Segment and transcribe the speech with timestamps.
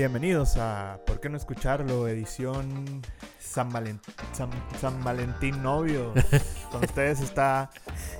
[0.00, 2.08] Bienvenidos a ¿Por qué no escucharlo?
[2.08, 3.02] Edición
[3.38, 4.00] San, Valen-
[4.32, 4.48] San-
[4.80, 6.14] San Valentín Novio.
[6.72, 7.68] Con ustedes está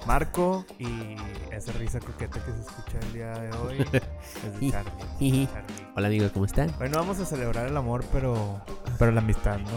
[0.06, 1.16] Marco y
[1.50, 5.48] esa risa coqueta que se escucha el día de hoy es de Charlie.
[5.48, 5.48] Charlie.
[5.96, 6.70] Hola amigos, ¿cómo están?
[6.78, 8.60] Hoy no vamos a celebrar el amor, pero,
[8.98, 9.70] pero la amistad, ¿no?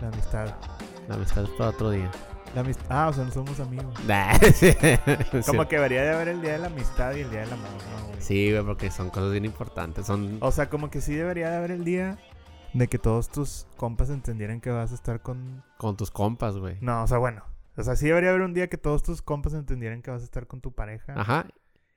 [0.00, 0.54] La amistad.
[1.08, 2.08] La amistad es para otro día.
[2.54, 3.94] La ah, o sea, no somos amigos.
[4.06, 4.38] Nah.
[5.46, 7.70] Como que debería de haber el día de la amistad y el día del amor,
[7.70, 8.06] ¿no?
[8.08, 8.20] güey?
[8.20, 10.06] Sí, güey, porque son cosas bien importantes.
[10.06, 10.38] Son.
[10.40, 12.18] O sea, como que sí debería de haber el día
[12.72, 15.62] de que todos tus compas entendieran que vas a estar con...
[15.76, 16.78] Con tus compas, güey.
[16.80, 17.44] No, o sea, bueno.
[17.76, 20.24] O sea, sí debería haber un día que todos tus compas entendieran que vas a
[20.24, 21.14] estar con tu pareja.
[21.16, 21.46] Ajá.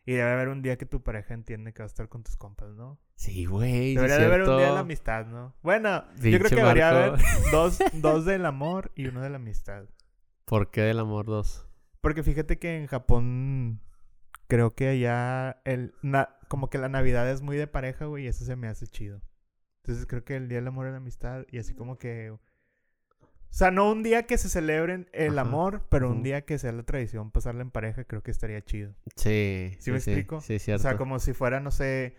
[0.05, 2.35] Y debe haber un día que tu pareja entiende que vas a estar con tus
[2.35, 2.99] compas, ¿no?
[3.15, 3.95] Sí, güey.
[3.95, 5.53] Debería es de haber un día de la amistad, ¿no?
[5.61, 7.19] Bueno, yo creo que debería haber
[7.51, 9.85] dos, dos del amor y uno de la amistad.
[10.51, 11.65] ¿Por qué del amor dos?
[12.01, 13.79] Porque fíjate que en Japón
[14.47, 18.27] creo que allá el na- como que la Navidad es muy de pareja, güey, y
[18.27, 19.21] eso se me hace chido.
[19.77, 22.39] Entonces creo que el Día del Amor y la Amistad y así como que o
[23.49, 26.73] sea, no un día que se celebren el Ajá, amor, pero un día que sea
[26.73, 28.93] la tradición pasarla en pareja, creo que estaría chido.
[29.15, 29.75] Sí.
[29.79, 30.41] ¿Sí me explico?
[30.41, 30.81] Sí, O cierto.
[30.83, 32.15] sea, como si fuera, no sé,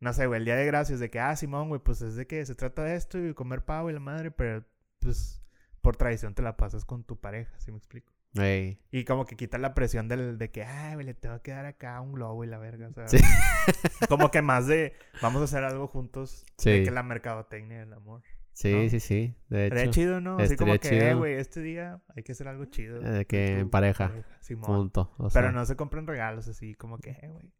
[0.00, 2.26] no sé, güey, el Día de Gracias, de que, ah, Simón, güey, pues es de
[2.26, 4.64] que se trata de esto y comer pavo y la madre, pero
[5.00, 5.43] pues
[5.84, 8.12] por tradición te la pasas con tu pareja, ¿sí me explico?
[8.36, 8.80] Ey.
[8.90, 11.66] Y como que quita la presión del, de que, ay, güey, le tengo que dar
[11.66, 12.88] acá un globo y la verga.
[12.88, 13.18] O sea, Sí.
[14.08, 16.44] como que más de, vamos a hacer algo juntos.
[16.64, 18.22] De que la mercadotecnia del amor.
[18.52, 18.88] Sí, ¿no?
[18.88, 19.36] sí, sí.
[19.48, 19.90] De hecho.
[19.92, 20.38] chido, ¿no?
[20.38, 23.00] Así como que, eh, güey, este día hay que hacer algo chido.
[23.02, 24.10] Eh, de que en pareja.
[24.40, 24.66] Simón.
[24.66, 25.12] Punto.
[25.18, 27.52] O sea, Pero no se compren regalos así, como que, eh, güey.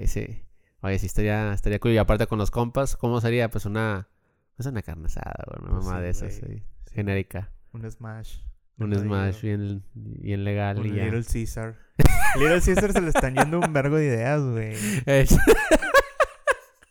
[0.00, 0.44] Ey, sí.
[0.80, 1.92] Oye, sí estaría, estaría cool.
[1.92, 3.48] Y aparte con los compas, ¿cómo sería?
[3.50, 4.08] Pues una.
[4.56, 5.60] Pues una carne asada, güey.
[5.62, 6.34] Una Pues mamá sí, de esas.
[6.34, 6.62] Sí.
[6.92, 7.50] Genérica.
[7.74, 8.38] Un smash.
[8.78, 11.04] Un smash bien, bien legal Un y ya.
[11.04, 11.76] Little Caesar.
[12.38, 14.74] Little Caesar se le están yendo un vergo de ideas, güey.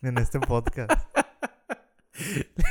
[0.02, 0.92] En este podcast.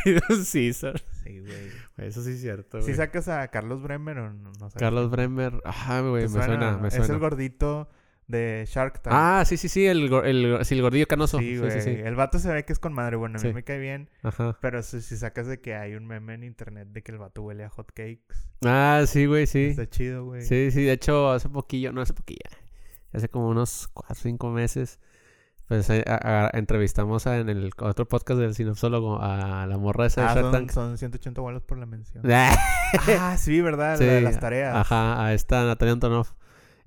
[0.05, 1.03] Little Caesar.
[1.25, 1.71] Sí, güey.
[1.97, 5.11] Eso sí es cierto, Si sacas a Carlos Bremer o no, no sabes Carlos?
[5.11, 5.63] Bremer.
[5.65, 7.89] Ajá, güey, ¿Te me suena, Es el gordito
[8.29, 9.15] de Shark Tank.
[9.15, 11.39] Ah, sí, sí, sí, el, el, sí, el gordillo canoso.
[11.39, 11.71] sí, güey.
[12.03, 13.17] El vato se ve que es con madre.
[13.17, 13.55] Bueno, a mí Sí.
[13.55, 14.09] me cae bien.
[14.23, 14.57] Ajá.
[14.61, 17.43] Pero si, si sacas de que hay un meme en internet de que el vato
[17.43, 18.23] huele a hot cakes.
[18.65, 19.67] Ah, sí, güey, sí.
[19.67, 20.43] Está chido, güey.
[20.43, 22.41] Sí, sí, de hecho, hace poquillo, no hace poquillo,
[23.13, 24.99] hace como unos 4 o 5 meses,
[25.69, 30.07] pues eh, a- a- entrevistamos a- en el otro podcast del sinopsólogo a la morra
[30.07, 30.71] esa de Ah, Shark son, Tank.
[30.71, 32.25] son 180 bolas por la mención.
[33.19, 33.97] Ah, sí, ¿verdad?
[33.99, 34.75] Sí, La de las tareas.
[34.77, 36.29] Ajá, a esta Natalia Antonov.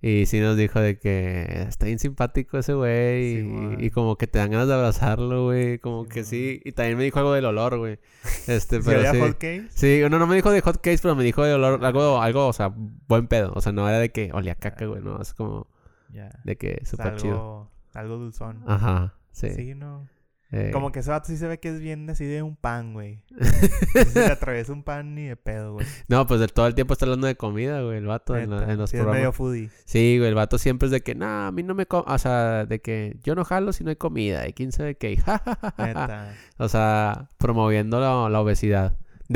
[0.01, 3.39] Y sí nos dijo de que está bien simpático ese güey.
[3.39, 5.79] Y, y como que te dan ganas de abrazarlo, güey.
[5.79, 6.61] Como que sí.
[6.63, 7.99] Y también me dijo algo del olor, güey.
[8.47, 9.19] Este, ¿Sí pero había sí.
[9.19, 9.67] hot cakes?
[9.69, 12.47] Sí, no, no me dijo de hot cakes, pero me dijo de olor, algo, algo,
[12.47, 13.51] o sea, buen pedo.
[13.55, 15.67] O sea, no era de que olía caca, güey, no, es como
[16.43, 17.33] de que súper chido.
[17.33, 18.63] algo, algo dulzón.
[18.67, 19.49] Ajá, sí.
[19.49, 20.07] Sí, ¿no?
[20.57, 22.93] Eh, Como que ese vato sí se ve que es bien así de un pan,
[22.93, 23.23] güey.
[24.13, 25.85] Se le atraviesa un pan ni de pedo, güey.
[26.07, 28.59] No, pues de todo el tiempo está hablando de comida, güey, el vato en, la-
[28.61, 29.19] Neta, en los sí es programas.
[29.19, 29.69] medio foodie.
[29.85, 31.85] Sí, güey, el vato siempre es de que, no, a mí no me...
[31.85, 34.47] co-", O sea, de que yo no jalo si no hay comida.
[34.47, 35.21] Y quién sabe qué.
[36.57, 38.97] O sea, promoviendo la, la obesidad.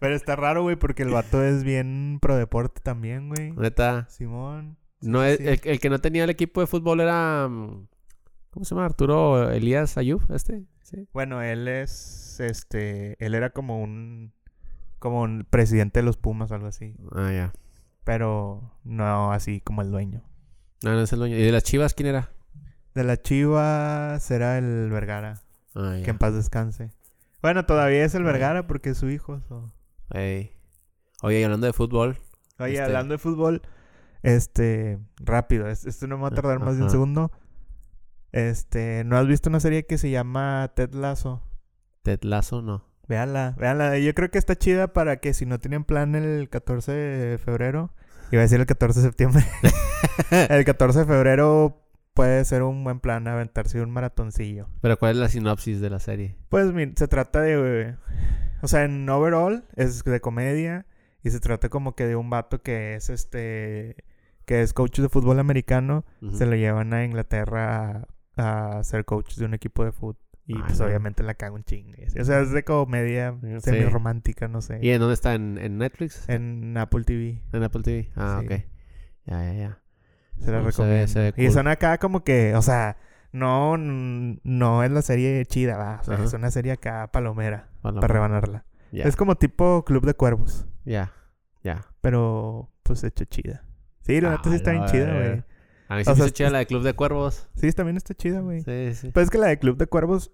[0.00, 3.52] Pero está raro, güey, porque el vato es bien pro deporte también, güey.
[3.52, 4.06] Neta.
[4.08, 4.76] Simón.
[5.00, 5.36] No sí.
[5.40, 7.48] El, el que no tenía el equipo de fútbol era...
[8.50, 8.86] ¿Cómo se llama?
[8.86, 10.64] Arturo Elías Ayub, este.
[10.82, 11.08] Sí.
[11.12, 14.32] Bueno, él es, este, él era como un,
[14.98, 16.96] como un presidente de los Pumas o algo así.
[17.14, 17.52] Ah, ya.
[18.04, 20.22] Pero no así como el dueño.
[20.82, 21.36] No, no es el dueño.
[21.36, 22.30] ¿Y de las chivas quién era?
[22.94, 25.40] De la Chiva será el Vergara.
[25.76, 25.98] Ah.
[26.02, 26.90] Que en paz descanse.
[27.40, 28.32] Bueno, todavía es el Bueno.
[28.32, 29.40] Vergara porque es su hijo.
[29.48, 29.72] so.
[30.10, 30.56] Ey.
[31.22, 32.18] Oye, y hablando de fútbol.
[32.58, 33.62] Oye, Este- hablando de fútbol,
[34.22, 37.30] este, rápido, es- esto no me va a tardar más de un segundo.
[38.32, 41.42] Este, ¿no has visto una serie que se llama Ted Lasso?
[42.02, 42.84] Ted Lasso, no.
[43.08, 43.98] Véanla, véanla.
[43.98, 47.92] Yo creo que está chida para que si no tienen plan el 14 de febrero,
[48.30, 49.44] iba a decir el 14 de septiembre,
[50.48, 51.82] el 14 de febrero
[52.14, 54.68] puede ser un buen plan aventarse un maratoncillo.
[54.80, 56.36] Pero ¿cuál es la sinopsis de la serie?
[56.48, 57.96] Pues mira, se trata de,
[58.62, 60.86] o sea, en overall es de comedia
[61.24, 64.04] y se trata como que de un vato que es este,
[64.44, 68.08] que es coach de fútbol americano, se lo llevan a Inglaterra a,
[68.40, 70.16] a ser coach de un equipo de fútbol.
[70.46, 72.08] Y Ah, pues obviamente la cago un chingue.
[72.20, 73.60] O sea, es de comedia Sí.
[73.60, 74.80] semi-romántica, no sé.
[74.82, 75.34] ¿Y en dónde está?
[75.34, 76.28] ¿En, en Netflix?
[76.28, 77.40] En Apple TV.
[77.52, 78.10] ¿En Apple TV?
[78.16, 78.46] Ah, Sí.
[78.46, 78.52] ok.
[79.26, 79.78] Ya, ya, ya.
[80.40, 81.52] Se la No, se ve- se ve Y cool.
[81.52, 82.96] son acá como que, o sea,
[83.30, 85.98] no, no es la serie chida, va.
[86.00, 88.64] O sea, es una serie acá palomera para rebanarla.
[88.90, 91.12] Es como tipo Club de Cuervos, ya,
[91.62, 91.86] ya.
[92.00, 93.62] pero pues hecho chida.
[94.00, 95.44] Sí, la Ah, neta sí está bien chida, güey.
[95.90, 97.48] A mí sí O me sea, hizo chida la de Club de Cuervos.
[97.56, 98.62] Sí, también está chida, güey.
[98.62, 99.10] Sí, sí.
[99.12, 100.32] Pues es que la de Club de Cuervos,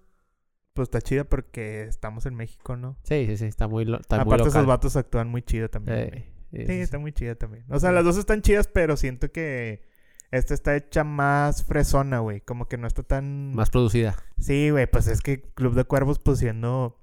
[0.73, 2.97] pues está chida porque estamos en México, ¿no?
[3.03, 4.65] Sí, sí, sí, está muy, lo- está muy Aparte esos local.
[4.67, 6.11] vatos actúan muy chido también.
[6.13, 6.79] Sí, Sí, sí, sí.
[6.79, 7.65] está muy chida también.
[7.69, 9.85] O sea, las dos están chidas, pero siento que
[10.31, 12.41] esta está hecha más fresona, güey.
[12.41, 13.53] Como que no está tan...
[13.55, 14.15] Más producida.
[14.39, 17.01] Sí, güey, pues es que Club de Cuervos, pues siendo...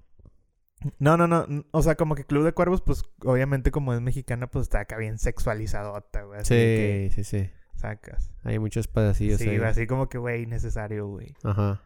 [0.99, 1.47] No, no, no.
[1.73, 4.97] O sea, como que Club de Cuervos, pues obviamente como es mexicana, pues está acá
[4.97, 6.41] bien sexualizadota, güey.
[6.41, 7.51] Así Sí, sí, sí.
[7.77, 8.33] Sacas.
[8.43, 9.59] Hay muchos pedacillos Sí, ahí.
[9.59, 11.35] así como que, güey, innecesario, güey.
[11.43, 11.81] Ajá,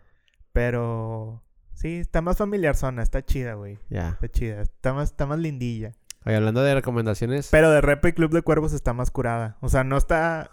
[0.52, 1.44] Pero...
[1.74, 3.78] Sí, está más familiar zona, está chida, güey.
[3.88, 4.08] ya.
[4.10, 5.92] Está chida, está más, está más lindilla.
[6.26, 7.48] Oye, hablando de recomendaciones.
[7.52, 9.56] Pero de Repa y Club de Cuervos está más curada.
[9.60, 10.50] O sea, no está.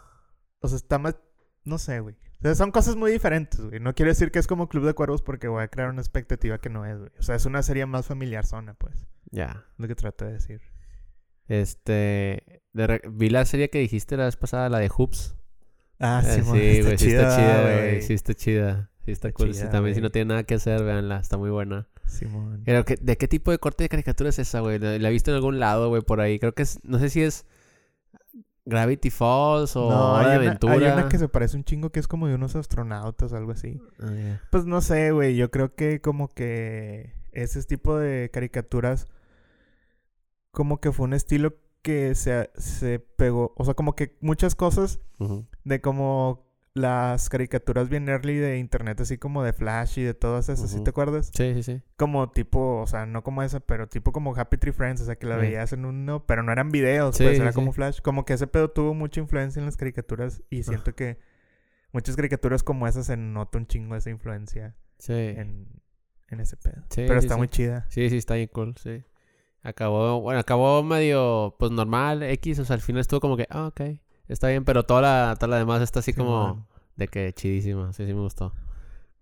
[0.60, 1.16] O sea, está más.
[1.64, 2.16] No sé, güey.
[2.16, 3.80] O sea, son cosas muy diferentes, güey.
[3.80, 6.60] No quiero decir que es como Club de Cuervos porque voy a crear una expectativa
[6.60, 7.10] que no es, güey.
[7.18, 9.08] O sea, es una serie más familiar zona, pues.
[9.32, 9.66] Ya.
[9.78, 10.62] Lo que trato de decir.
[11.48, 12.62] Este.
[12.74, 15.36] de vi la serie que dijiste la vez pasada, la de Hoops.
[16.00, 18.02] Ah, Eh, sí, sí, mo- está güey, sí está chida, güey.
[18.02, 18.92] Sí está chida.
[19.06, 19.54] Sí está, Está cool.
[19.54, 21.20] Sí, chida, también si no tiene nada que hacer, véanla.
[21.20, 21.88] Está muy buena.
[22.08, 22.62] Simón.
[22.66, 24.80] Pero, ¿qué- ¿de qué tipo de corte de caricatura es esa, güey?
[24.80, 26.40] La he visto en algún lado, güey, por ahí.
[26.40, 26.80] Creo que es...
[26.84, 27.46] No sé si es...
[28.68, 30.74] Gravity Falls o No, hay una, Aventura.
[30.74, 33.52] hay una que se parece un chingo que es como de unos astronautas o algo
[33.52, 33.80] así.
[34.02, 34.40] Ah.
[34.50, 35.36] Pues no sé, güey.
[35.36, 39.08] Yo creo que como que ese tipo de caricaturas,
[40.56, 43.54] como que fue un estilo que se, se pegó.
[43.58, 45.00] O sea, como que muchas cosas
[45.64, 46.44] de como
[46.74, 50.84] las caricaturas bien early de internet, así como de Flash y de todas esas, ¿sí
[50.84, 51.32] te acuerdas?
[51.34, 51.82] Sí, sí, sí.
[51.96, 55.16] Como tipo, o sea, no como esa, pero tipo como Happy Tree Friends, o sea,
[55.16, 55.42] que la Sí.
[55.42, 57.56] veías en uno, pero no eran videos, Sí, pues era sí.
[57.56, 58.02] como Flash.
[58.02, 61.18] Como que ese pedo tuvo mucha influencia en las caricaturas y siento que
[61.94, 64.76] muchas caricaturas como esas se nota un chingo esa influencia
[65.08, 65.68] en,
[66.28, 66.82] en ese pedo.
[66.90, 67.86] Sí, pero está muy chida.
[67.90, 69.06] Sí, sí, está bien cool, sí.
[69.66, 70.22] Acabó...
[70.22, 71.56] Bueno, acabó medio...
[71.60, 72.60] Pues normal, X.
[72.60, 73.48] O sea, al final estuvo como que...
[73.50, 73.82] Ah, ok.
[74.28, 76.68] Está bien, pero toda la, toda la demás está así como...
[76.96, 77.92] De que chidísima.
[77.94, 78.54] Sí, sí me gustó.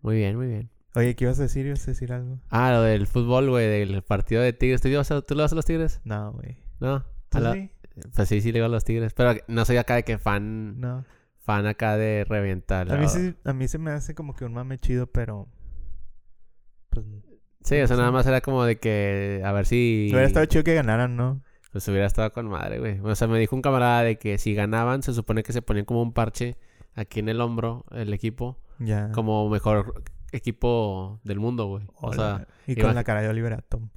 [0.02, 0.70] Muy bien, muy bien.
[0.96, 1.66] Oye, ¿qué ibas a decir?
[1.66, 2.38] ¿Ibas a decir algo?
[2.50, 4.80] Ah, lo del fútbol, güey, del partido de Tigres.
[4.82, 6.02] ¿Tú, le vas a- tú le vas a los Tigres?
[6.04, 6.58] No, güey.
[6.80, 7.04] No.
[7.30, 7.72] ¿Tú la- sí?
[8.16, 9.14] Pues sí, sí le iba a los Tigres.
[9.14, 11.04] Pero no soy acá de que fan, No.
[11.40, 12.92] fan acá de reventar.
[12.92, 15.48] A mí, sí- a mí se me hace como que un mame chido, pero...
[16.90, 17.06] Pues...
[17.64, 20.64] Sí, o sea, nada más era como de que a ver si Hubiera estado chido
[20.64, 21.42] que ganaran, ¿no?
[21.72, 23.00] pues hubiera estado con madre, güey.
[23.00, 25.86] O sea, me dijo un camarada de que si ganaban se supone que se ponían
[25.86, 26.56] como un parche
[26.94, 29.12] aquí en el hombro el equipo Ya.
[29.12, 31.86] como mejor equipo del mundo, güey.
[31.96, 32.46] O sea.
[32.68, 33.90] Y iba- con la cara de Oliver Atom.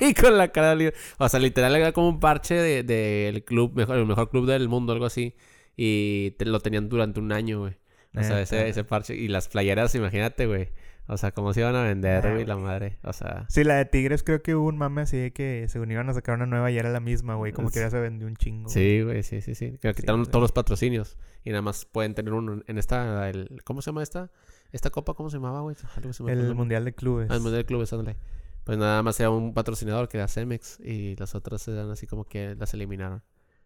[0.00, 0.94] y con la cara libre.
[1.18, 4.68] O sea, literal era como un parche del de, club, mejor, el mejor club del
[4.68, 5.34] mundo, algo así.
[5.76, 7.76] Y te, lo tenían durante un año, güey.
[8.16, 9.16] O sea, ese parche.
[9.16, 10.68] Y las playeras, imagínate, güey.
[11.06, 12.98] O sea, cómo se iban a vender, Ah, güey, la madre.
[13.02, 15.90] O sea, Sí, la de Tigres creo que hubo un mame así de que según
[15.90, 17.52] iban a sacar una nueva y era la misma, güey.
[17.52, 18.68] Como que ya se vendió un chingo.
[18.70, 19.76] sí, güey, sí, sí, sí.
[19.82, 20.30] Que Sí, quitaron güey.
[20.30, 21.18] todos los patrocinios.
[21.44, 23.28] Y nada más pueden tener uno en esta.
[23.28, 24.30] el- ¿Cómo se llama esta?
[24.72, 25.76] ¿Esta copa cómo se llamaba, güey?
[25.96, 26.54] Algo se El.
[26.54, 27.30] Mundial de Clubes.
[27.30, 28.16] Ah, el Mundial de Clubes, ándale.
[28.64, 30.80] Pues nada más era un patrocinador que era Cemex.
[30.80, 33.22] Y las otras eran así como que las eliminaron.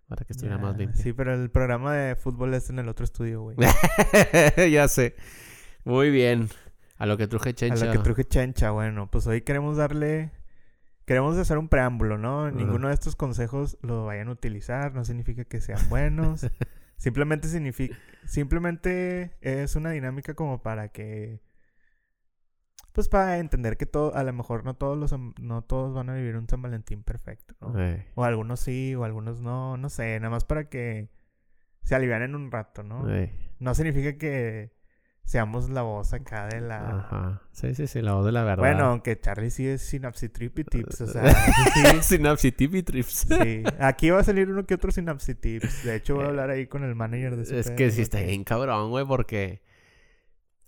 [0.09, 1.01] Para que estuviera más limpio.
[1.01, 3.57] Sí, pero el programa de fútbol es en el otro estudio, güey.
[4.73, 5.15] ya sé.
[5.85, 6.49] Muy bien.
[6.99, 7.87] A lo que truje A Chencha.
[7.87, 10.33] lo que truje Chencha, bueno, pues hoy queremos darle...
[11.05, 12.51] Queremos hacer un preámbulo, ¿no?
[12.51, 16.47] Ninguno de estos consejos lo vayan a utilizar, no significa que sean buenos.
[16.99, 17.97] simplemente significa...
[18.27, 21.41] Simplemente es una dinámica como para que...
[22.93, 24.15] Pues para entender que todo...
[24.15, 25.19] A lo mejor no todos los...
[25.41, 27.73] No todos van a vivir un San Valentín perfecto, ¿no?
[28.15, 31.09] O algunos sí, o algunos no, no sé, nada más para que
[31.85, 33.07] se alivianen un rato, ¿no?
[33.61, 34.78] No significa que
[35.29, 37.01] seamos la voz acá de la...
[37.01, 37.43] Ajá.
[37.53, 38.63] Sí, sí, sí, la voz de la verdad.
[38.63, 41.35] Bueno, aunque Charlie sí es Synapsitrip y Tips, o sea,
[42.01, 43.27] sí, Trips.
[43.29, 43.63] sí.
[43.79, 45.85] Aquí va a salir uno que otro Synapsitips.
[45.85, 48.23] De hecho, voy a hablar ahí con el manager de ese Es que sí está
[48.23, 49.61] bien cabrón, güey, porque...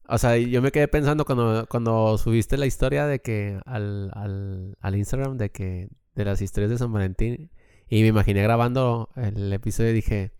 [0.06, 4.76] O sea, yo me quedé pensando cuando, cuando subiste la historia de que al, al,
[4.78, 7.50] al Instagram de que de las historias de San Valentín
[7.88, 10.32] y me imaginé grabando el episodio y dije,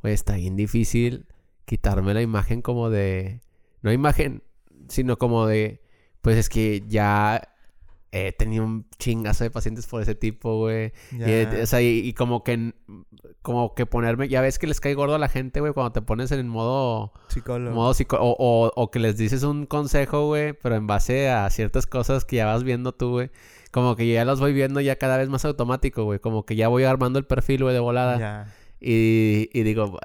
[0.00, 1.26] güey, está bien difícil
[1.64, 3.40] quitarme la imagen como de...
[3.84, 4.42] No imagen,
[4.88, 5.80] sino como de...
[6.22, 7.54] Pues es que ya
[8.10, 10.92] he tenido un chingazo de pacientes por ese tipo, güey.
[11.12, 12.72] Y, eh, o sea, y, y como que
[13.42, 16.00] como que ponerme, ya ves que les cae gordo a la gente, güey, cuando te
[16.00, 17.74] pones en modo, Psicólogo.
[17.74, 21.50] modo psico o, o, o que les dices un consejo, güey, pero en base a
[21.50, 23.30] ciertas cosas que ya vas viendo tú, güey.
[23.70, 26.20] Como que ya los voy viendo ya cada vez más automático, güey.
[26.20, 28.18] Como que ya voy armando el perfil, güey, de volada.
[28.18, 28.54] Ya.
[28.80, 29.98] Y, y digo,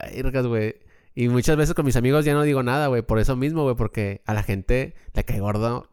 [0.47, 0.75] güey.
[1.19, 3.01] Y muchas veces con mis amigos ya no digo nada, güey.
[3.01, 3.75] Por eso mismo, güey.
[3.75, 5.89] Porque a la gente le cae gordo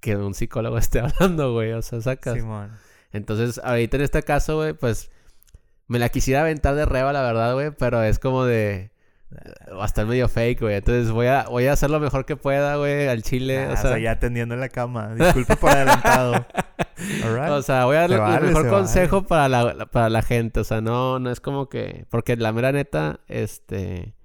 [0.00, 1.70] que un psicólogo esté hablando, güey.
[1.74, 2.34] O sea, sacas.
[2.34, 2.72] Simón.
[3.12, 5.12] Entonces, ahorita en este caso, güey, pues
[5.86, 8.90] me la quisiera aventar de reba, la verdad, güey, pero es como de,
[9.72, 10.74] va a estar medio fake, güey.
[10.74, 13.64] Entonces voy a, voy a hacer lo mejor que pueda, güey, al chile.
[13.64, 15.14] Ah, o, sea, ya atendiendo en la cama.
[15.14, 16.46] Disculpe por adelantado.
[17.50, 20.58] O sea, voy a vale, el mejor se consejo para la, para la gente.
[20.58, 22.06] O sea, no, no es como que.
[22.10, 24.17] Porque la mera neta, este.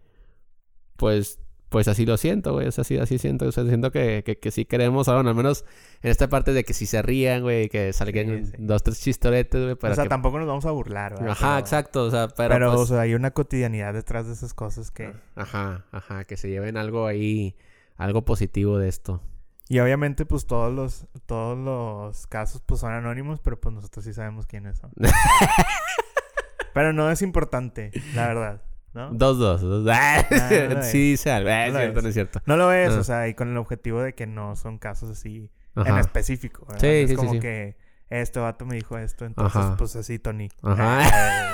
[0.98, 1.40] Pues.
[1.70, 2.68] Pues así lo siento, güey.
[2.68, 3.48] Es así, así siento.
[3.48, 5.66] O sea, siento que, que, que sí queremos, o bueno, al menos
[6.04, 8.58] en esta parte de que si se rían, güey, que salgan Sí, sí.
[8.60, 10.10] dos, tres chistoretes, güey, para o sea, que...
[10.10, 11.30] tampoco nos vamos a burlar, ¿verdad?
[11.32, 12.04] Ajá, Pero- exacto.
[12.04, 15.14] O sea, pero, Pero, pues- o sea, hay una cotidianidad detrás de esas cosas que...
[15.36, 17.56] Ajá, ajá, que se lleven algo ahí,
[17.98, 19.24] algo positivo de esto.
[19.68, 21.08] Y obviamente, pues, todos los...
[21.26, 24.92] Todos los casos, pues, son anónimos, pero, pues, nosotros sí sabemos quiénes son.
[26.74, 28.62] pero no es importante, la verdad,
[28.94, 29.12] ¿no?
[29.12, 29.62] Dos, dos.
[29.62, 29.88] dos.
[29.92, 31.16] Ah, no lo sí.
[31.28, 32.42] Ah, No es cierto, no es cierto.
[32.46, 33.00] No lo es, Ah.
[33.00, 36.82] o sea, y con el objetivo de que no son casos así en específico, ¿verdad?
[36.82, 37.40] Sí, No es sí, sí, como sí.
[37.40, 37.78] que
[38.10, 39.76] este vato me dijo esto, entonces, Ajá.
[39.78, 40.50] pues, así, Tony.
[40.62, 41.02] Ajá.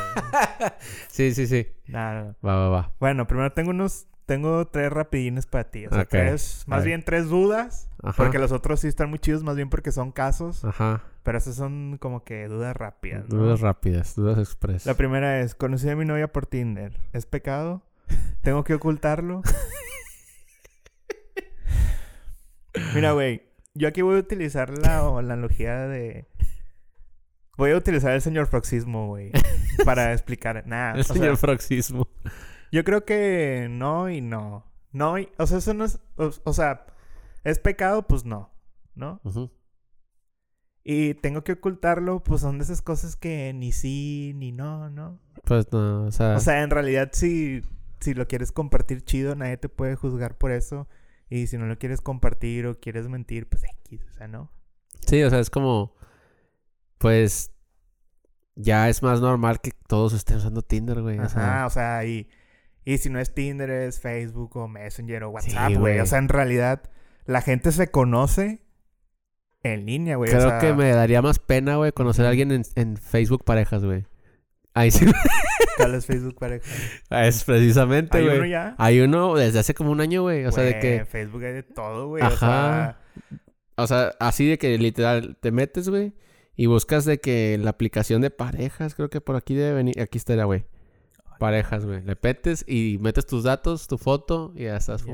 [1.09, 1.67] sí, sí, sí.
[1.87, 1.99] No.
[1.99, 2.93] Va, va, va.
[2.99, 4.05] Bueno, primero tengo unos...
[4.25, 5.87] Tengo tres rapidines para ti.
[5.87, 6.09] O sea, Ok.
[6.09, 6.63] tres...
[6.67, 7.89] Más bien tres dudas.
[8.03, 8.13] Ajá.
[8.15, 10.63] Porque los otros sí están muy chidos, más bien porque son casos.
[10.63, 11.01] Ajá.
[11.29, 13.37] Pero esas son como que dudas rápidas, ¿no?
[13.37, 14.87] Dudas rápidas, dudas express.
[14.87, 16.99] La primera es, conocí a mi novia por Tinder.
[17.13, 17.83] ¿Es pecado?
[18.41, 19.43] ¿Tengo que ocultarlo?
[22.95, 23.43] Mira, güey.
[23.75, 26.27] Yo aquí voy a utilizar la, o la analogía de...
[27.57, 29.31] Voy a utilizar el señor Froxismo, güey.
[29.85, 30.65] Para explicar.
[30.65, 30.95] Nada.
[30.95, 32.07] El o sea, señor Froxismo.
[32.71, 34.65] yo creo que no y no.
[34.93, 35.29] No y...
[35.37, 35.99] O sea, eso no es...
[36.15, 36.87] O, o sea,
[37.43, 38.07] ¿es pecado?
[38.07, 38.49] Pues no.
[38.95, 39.21] ¿No?
[39.23, 39.51] Ujú.
[40.83, 45.19] Y tengo que ocultarlo, pues son de esas cosas que ni sí ni no, ¿no?
[45.45, 46.35] Pues no, o sea...
[46.35, 47.61] O sea, en realidad si,
[47.99, 50.87] si lo quieres compartir chido, nadie te puede juzgar por eso.
[51.29, 54.51] Y si no lo quieres compartir o quieres mentir, pues X, o sea, ¿no?
[55.05, 55.95] Sí, o sea, es como...
[56.97, 57.51] Pues...
[58.55, 61.17] Ya es más normal que todos estén usando Tinder, güey.
[61.17, 62.29] O Ajá, sea, o sea, y,
[62.83, 65.99] y si no es Tinder, es Facebook o Messenger o WhatsApp, güey.
[65.99, 66.81] o sea, en realidad
[67.25, 68.61] la gente se conoce
[69.63, 70.29] en línea, güey.
[70.29, 73.43] o creo sea, que me daría más pena, güey, conocer a alguien en, en Facebook
[73.43, 74.05] parejas, güey.
[74.73, 75.05] Ahí sí.
[75.77, 76.65] ¿Cuál es Facebook pareja?
[77.27, 78.49] es precisamente, ¿Hay uno güey.
[78.51, 78.75] ya?
[78.77, 80.45] Hay uno desde hace como un año, güey.
[80.45, 81.05] O sea, de Güey, que...
[81.05, 82.23] Facebook hay de todo, güey.
[82.23, 82.37] O Ajá.
[82.37, 82.97] sea,
[83.75, 86.13] O sea, así de que literal te metes, güey,
[86.55, 90.17] y buscas de que la aplicación de parejas, creo que por aquí debe venir, aquí
[90.17, 90.65] está, güey.
[91.39, 92.03] Parejas, güey.
[92.03, 95.05] Le petes y metes tus datos, tu foto y ya estás.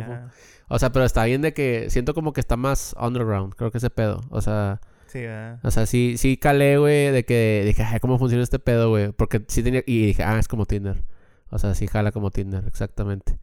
[0.67, 3.77] O sea, pero está bien de que siento como que está más underground, creo que
[3.77, 4.21] ese pedo.
[4.29, 5.59] O sea, Sí, ¿verdad?
[5.63, 9.11] o sea, sí, sí calé, güey, de que dije, ay, ¿cómo funciona este pedo, güey?
[9.13, 11.05] Porque sí tenía, y dije, ah, es como Tinder.
[11.51, 13.39] O sea, sí jala como Tinder, exactamente.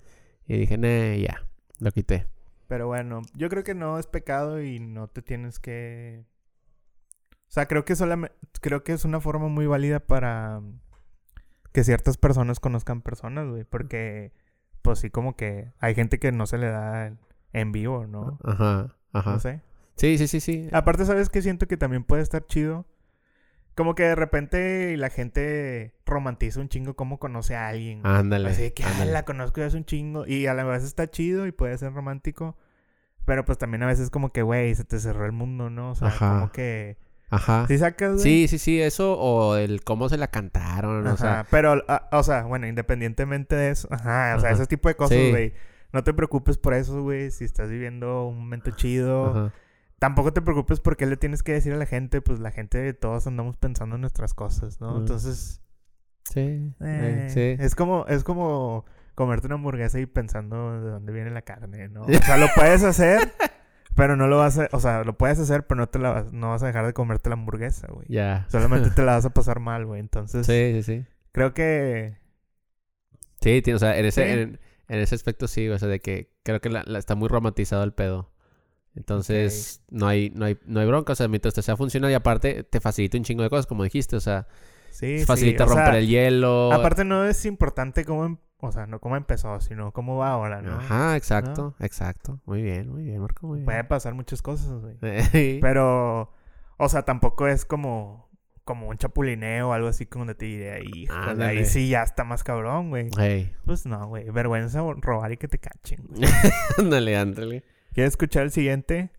[0.47, 1.47] Y dije, nah, ya,
[1.79, 2.27] lo quité.
[2.67, 6.25] Pero bueno, yo creo que no es pecado y no te tienes que...
[7.49, 8.35] O sea, creo que solamente...
[8.61, 10.61] Creo que es una forma muy válida para
[11.73, 13.65] que ciertas personas conozcan personas, güey.
[13.65, 14.33] Porque,
[14.83, 17.13] pues sí, como que hay gente que no se le da
[17.53, 18.39] en vivo, ¿no?
[18.45, 19.33] Ajá, ajá.
[19.33, 19.63] No sé.
[19.97, 20.69] Sí, sí, sí, sí.
[20.73, 21.43] Aparte, ¿sabes qué?
[21.43, 22.87] Siento que también puede estar chido.
[23.75, 28.03] Como que de repente la gente romantiza un chingo cómo conoce a alguien.
[28.03, 28.15] güey.
[28.15, 28.51] Ándale.
[28.51, 29.13] Así que, ah, ándale.
[29.13, 30.27] la conozco ya es un chingo.
[30.27, 32.57] Y a la vez está chido y puede ser romántico.
[33.25, 35.93] Pero pues también a veces como que, güey, se te cerró el mundo, ¿no?
[35.93, 36.35] O sea, Ajá.
[36.35, 36.99] como que...
[37.33, 37.65] Ajá.
[37.67, 38.23] ¿Sí sacas, güey?
[38.23, 41.15] Sí, sí, sí, eso o el cómo se la cantaron, Ajá.
[41.15, 43.89] o sea, Pero, ah, o sea, bueno, independientemente de eso.
[43.91, 44.35] Ajá.
[44.37, 45.31] O sea, ese tipo de cosas, Sí.
[45.31, 45.55] güey.
[45.93, 47.31] No te preocupes por eso, güey.
[47.31, 49.31] Si estás viviendo un momento chido.
[49.31, 49.53] ajá.
[49.99, 52.21] Tampoco te preocupes porque le tienes que decir a la gente.
[52.21, 54.95] Pues la gente, todos andamos pensando en nuestras cosas, ¿no?
[54.95, 54.99] Mm.
[54.99, 55.61] Entonces...
[56.25, 57.65] Sí, eh, eh, sí.
[57.65, 58.05] Es como...
[58.09, 58.85] Es como
[59.15, 62.03] comerte una hamburguesa y pensando de dónde viene la carne, ¿no?
[62.03, 63.33] O sea, lo puedes hacer...
[63.95, 64.69] Pero no lo vas a...
[64.73, 66.93] O sea, lo puedes hacer, pero no te la vas- no vas a dejar de
[66.95, 68.07] comerte la hamburguesa, güey.
[68.09, 68.47] Ya.
[68.51, 70.01] Solamente te la vas a pasar mal, güey.
[70.01, 71.05] Entonces, Sí, sí, sí.
[71.33, 72.17] creo que...
[73.41, 74.31] Sí, tiene- o sea, en ese, Sí.
[74.41, 77.29] en, en ese aspecto sí, o sea, de que creo que la, la- está muy
[77.29, 78.31] romantizado el pedo.
[78.95, 82.15] Entonces, no hay, no hay, no hay bronca, o sea, mientras te sea funcional y
[82.15, 84.47] aparte te facilita un chingo de cosas, como dijiste, o sea,
[84.91, 86.71] Sí, sí, facilita o sea, romper el hielo.
[86.73, 88.39] Aparte no es importante cómo...
[88.65, 90.77] O sea, no cómo empezó, sino cómo va ahora, ¿no?
[90.77, 92.41] Ajá, exacto, exacto.
[92.47, 93.89] Muy bien, muy bien, Marco, muy Puede bien.
[93.89, 94.97] pasar muchas cosas, güey.
[95.33, 95.59] Ey.
[95.63, 96.33] Pero...
[96.77, 98.31] O sea, tampoco es como...
[98.65, 100.57] Como un chapulineo o algo así como de ti.
[100.57, 101.47] De ahí, Ándale.
[101.59, 103.09] ahí sí ya está más cabrón, güey.
[103.19, 103.53] Ey.
[103.65, 104.31] Pues no, güey.
[104.31, 105.99] Vergüenza robar y que te cachen.
[106.09, 106.23] güey.
[106.79, 107.65] Ándale, ándale.
[107.93, 109.11] ¿Quieres escuchar el siguiente?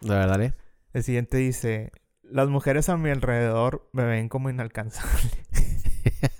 [0.00, 0.54] La verdad, ¿eh?
[0.94, 1.92] El siguiente dice...
[2.22, 5.30] Las mujeres a mi alrededor me ven como inalcanzable.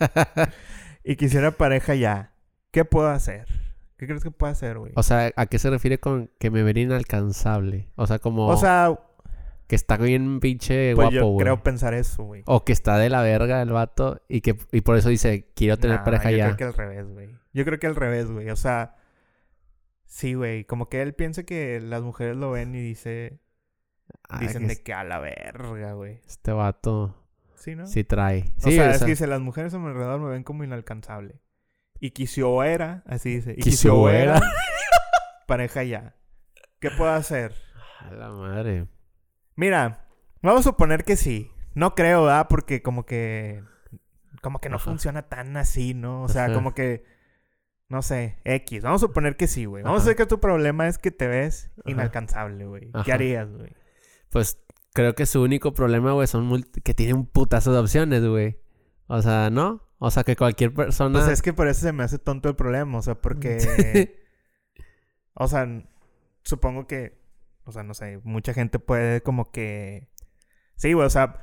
[1.04, 2.32] y quisiera pareja ya.
[2.76, 3.46] ¿Qué puedo hacer?
[3.96, 4.92] ¿Qué crees que puedo hacer, güey?
[4.96, 7.88] O sea, ¿a qué se refiere con que me vería inalcanzable?
[7.94, 8.48] O sea, como...
[8.48, 9.00] O sea,
[9.66, 11.42] Que está bien pinche Pues guapo, yo güey.
[11.42, 12.42] creo pensar eso, güey.
[12.44, 15.78] O que está de la verga el vato y que y por eso dice, quiero
[15.78, 16.44] tener Nah, pareja yo ya.
[16.44, 17.30] creo que al revés, güey.
[17.54, 18.50] Yo creo que al revés, güey.
[18.50, 18.96] O sea,
[20.04, 20.66] sí, güey.
[20.66, 23.40] Como que él piensa que las mujeres lo ven y dice,
[24.28, 26.20] Ay, dicen que de que a la verga, güey.
[26.26, 27.16] Este vato
[27.54, 27.86] Sí, ¿no?
[27.86, 28.52] sí trae.
[28.58, 30.62] o sea, o es sea, que dice, las mujeres a mi alrededor me ven como
[30.62, 31.40] inalcanzable.
[32.00, 33.54] Y quisiera, así dice.
[33.56, 34.40] Y quisiera,
[35.46, 36.14] pareja ya.
[36.80, 37.54] ¿Qué puedo hacer?
[38.00, 38.86] A la madre.
[39.54, 40.06] Mira,
[40.42, 41.50] vamos a suponer que sí.
[41.74, 42.46] No creo, ¿verdad?
[42.48, 43.62] Porque como que...
[44.42, 44.84] Como que no Ajá.
[44.84, 46.22] funciona tan así, ¿no?
[46.22, 46.54] O sea, Ajá.
[46.54, 47.04] como que...
[47.88, 48.82] No sé, X.
[48.82, 49.82] Vamos a suponer que sí, güey.
[49.82, 50.06] Vamos Ajá.
[50.06, 52.90] a decir que tu problema es que te ves inalcanzable, güey.
[53.04, 53.72] ¿Qué harías, güey?
[54.30, 54.60] Pues
[54.92, 58.58] creo que su único problema, güey, son multi- que tiene un putazo de opciones, güey.
[59.06, 59.85] O sea, ¿no?
[59.98, 61.18] O sea, que cualquier persona...
[61.18, 62.98] Pues es que por eso se me hace tonto el problema.
[62.98, 64.22] O sea, porque...
[65.34, 65.66] o sea,
[66.42, 67.18] supongo que...
[67.64, 68.20] O sea, no sé.
[68.24, 70.08] Mucha gente puede como que...
[70.76, 71.06] Sí, güey.
[71.06, 71.40] O sea...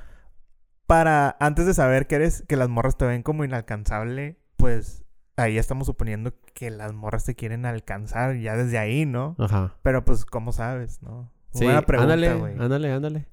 [0.86, 1.36] Para...
[1.40, 2.44] Antes de saber que eres...
[2.48, 4.40] Que las morras te ven como inalcanzable...
[4.58, 5.04] Pues...
[5.36, 8.36] Ahí estamos suponiendo que las morras te quieren alcanzar.
[8.38, 9.36] Ya desde ahí, ¿no?
[9.40, 9.76] Ajá.
[9.82, 11.34] Pero pues, ¿cómo sabes, no?
[11.54, 12.30] Sí, Buena pregunta, ándale,
[12.60, 13.28] ándale, ándale.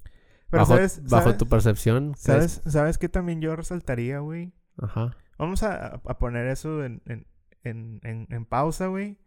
[0.49, 2.13] Pero bajo ¿sabes, bajo sabes, tu percepción.
[2.13, 2.21] ¿crees?
[2.21, 4.51] ¿sabes, ¿sabes qué también yo resaltaría, güey?
[4.81, 5.15] Ajá.
[5.37, 7.25] Vamos a, a poner eso en, en,
[7.63, 9.17] en, en, pausa, güey.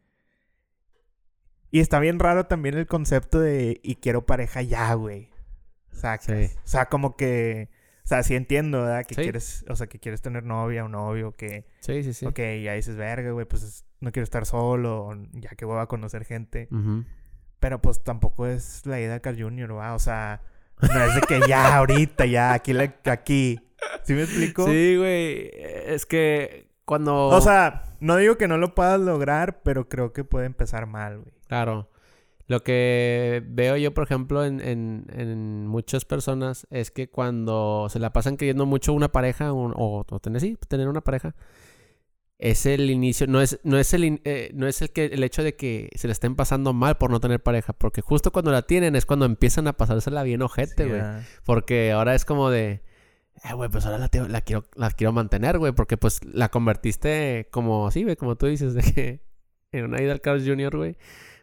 [1.71, 5.31] Y está bien raro también el concepto de y quiero pareja ya, güey.
[6.21, 6.33] Sí.
[6.63, 7.71] O sea, como que.
[8.05, 9.05] O sea, sí entiendo, ¿verdad?
[9.07, 9.23] Que Sí.
[9.23, 9.65] quieres.
[9.69, 11.67] O sea, que quieres tener novia o novio, que.
[11.81, 12.27] Sí, sí, sí.
[12.27, 15.81] Ok, ya dices, verga, güey, pues es- no quiero estar solo, o ya que voy
[15.81, 16.69] a conocer gente.
[17.59, 19.95] Pero pues tampoco es la idea de Carl Jr., ¿va?
[19.95, 20.43] O sea,
[20.83, 23.61] no es de que ya, ahorita, ya, aquí, la- aquí.
[24.05, 24.67] ¿Sí me explico?
[24.67, 25.51] Sí, güey.
[25.87, 27.29] Es que cuando...
[27.29, 31.19] O sea, no digo que no lo puedas lograr, pero creo que puede empezar mal,
[31.21, 31.33] güey.
[31.49, 31.91] Claro.
[32.47, 37.99] Lo que veo yo, por ejemplo, en, en, en muchas personas es que cuando se
[37.99, 41.35] la pasan queriendo mucho una pareja un- o, o tener, sí, tener una pareja,
[42.39, 45.43] es el inicio, no es, no es el eh, no es el que el hecho
[45.43, 48.63] de que se la estén pasando mal por no tener pareja, porque justo cuando la
[48.63, 51.01] tienen es cuando empiezan a pasársela bien ojete, Sí, güey.
[51.01, 51.23] ah.
[51.45, 52.83] Porque ahora es como de,
[53.45, 56.49] eh, güey, pues ahora la, te- la quiero, la quiero mantener, güey, porque pues la
[56.51, 59.21] convertiste como, sí, güey, como tú dices, de que
[59.73, 60.97] en una ida al Carlos Jr., güey.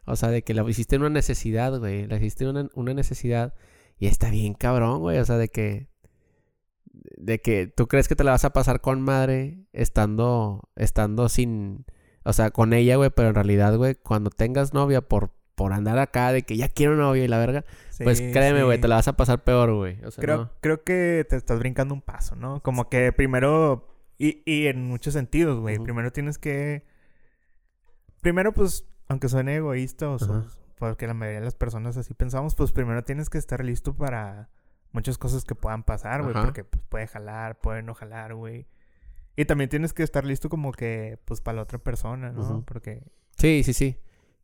[0.05, 2.07] O sea, de que la hiciste en una necesidad, güey.
[2.07, 3.53] La hiciste una, una necesidad.
[3.99, 5.19] Y está bien cabrón, güey.
[5.19, 5.89] O sea, de que.
[7.17, 10.69] De que tú crees que te la vas a pasar con madre estando.
[10.75, 11.85] Estando sin.
[12.23, 13.09] O sea, con ella, güey.
[13.09, 16.95] Pero en realidad, güey, cuando tengas novia por, por andar acá de que ya quiero
[16.95, 17.65] novia y la verga.
[18.03, 18.81] pues créeme, güey, sí.
[18.81, 20.03] te la vas a pasar peor, güey.
[20.03, 20.51] O sea, Creo, no.
[20.61, 22.61] creo que te estás brincando un paso, ¿no?
[22.61, 23.87] Como que primero,
[24.17, 26.83] y, y en muchos sentidos, güey, primero tienes que...
[28.21, 32.55] Primero, pues, aunque suene egoísta o sos- porque la mayoría de las personas así pensamos,
[32.55, 34.49] pues primero tienes que estar listo para
[34.91, 38.67] muchas cosas que puedan pasar, güey, porque pues, puede jalar, puede no jalar, güey.
[39.35, 42.41] Y también tienes que estar listo como que, pues, para la otra persona, ¿no?
[42.41, 42.65] Ujú.
[42.65, 43.01] Porque...
[43.37, 43.97] Sí, sí, sí.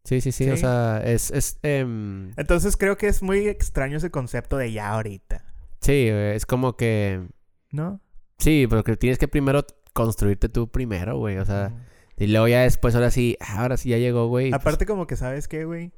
[0.03, 0.49] Sí, sí, sí.
[0.49, 1.31] O sea, es.
[1.31, 5.43] es em, Entonces creo que es muy extraño ese concepto de ya ahorita,
[5.81, 7.27] sí, es como que.
[7.71, 7.99] ¿no?
[8.37, 11.37] Sí, pero que tienes que primero construirte tú primero, güey.
[11.37, 11.73] O sea,
[12.17, 14.51] y luego ya después, ahora sí, ah, ahora sí ya llegó, güey.
[14.51, 15.91] pues, Aparte como que, ¿sabes qué, güey?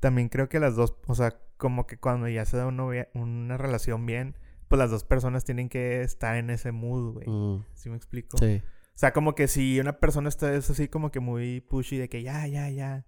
[0.00, 3.08] También creo que las dos, o sea, como que cuando ya se da una, novia-
[3.14, 4.36] una relación bien,
[4.68, 7.28] pues las dos personas tienen que estar en ese mood, güey.
[7.28, 8.38] mm, ¿Sí me explico?
[8.38, 8.62] sí.
[8.64, 12.08] O sea, como que si una persona está es así como que muy pushy de
[12.08, 13.04] que ya, ya, ya,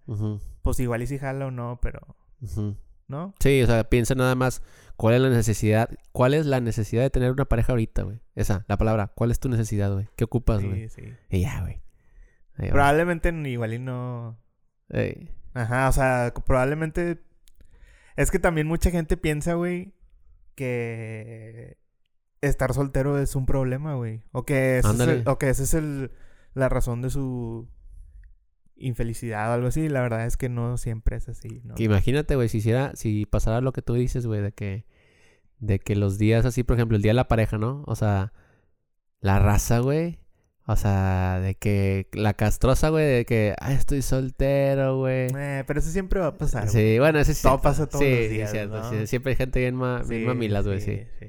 [0.62, 2.16] pues igual y si jala o no, pero.
[3.08, 3.34] ¿no?
[3.40, 4.62] Sí, o sea, piensa nada más
[4.96, 8.20] cuál es la necesidad, cuál es la necesidad de tener una pareja ahorita, güey.
[8.36, 10.06] Esa, la palabra, ¿cuál es tu necesidad, güey?
[10.14, 10.88] ¿Qué ocupas, güey?
[10.88, 11.12] Sí, sí.
[11.28, 11.80] Y ya, güey.
[12.70, 14.38] Probablemente igual y no...
[14.90, 17.20] Ey, Ajá, o sea, probablemente...
[18.20, 19.94] Es que también mucha gente piensa, güey,
[20.54, 21.78] que
[22.42, 24.22] estar soltero es un problema, güey.
[24.32, 25.12] O que ese es, Ándale.
[25.12, 26.10] el- o que esa es el,
[26.54, 27.68] la razón de su
[28.76, 29.88] infelicidad o algo así.
[29.88, 31.74] La verdad es que no siempre es así, ¿no?
[31.74, 34.84] que imagínate, güey, si hiciera, si pasara lo que tú dices, güey, de que,
[35.58, 37.84] de que los días así, por ejemplo, el día de la pareja, ¿no?
[37.86, 38.32] O sea,
[39.20, 40.19] la raza, güey.
[40.70, 45.26] O sea, de que la castrosa, güey, de que, ay, estoy soltero, güey.
[45.36, 46.72] Eh, pero eso siempre va a pasar, güey.
[46.72, 47.42] Sí, bueno, ese sí.
[47.42, 48.78] Todo pasa todos sí, los sí, días, cierto.
[48.78, 48.88] ¿no?
[48.88, 51.02] sí, siempre hay gente bien, ma bien mamilas, güey, sí.
[51.18, 51.26] sí.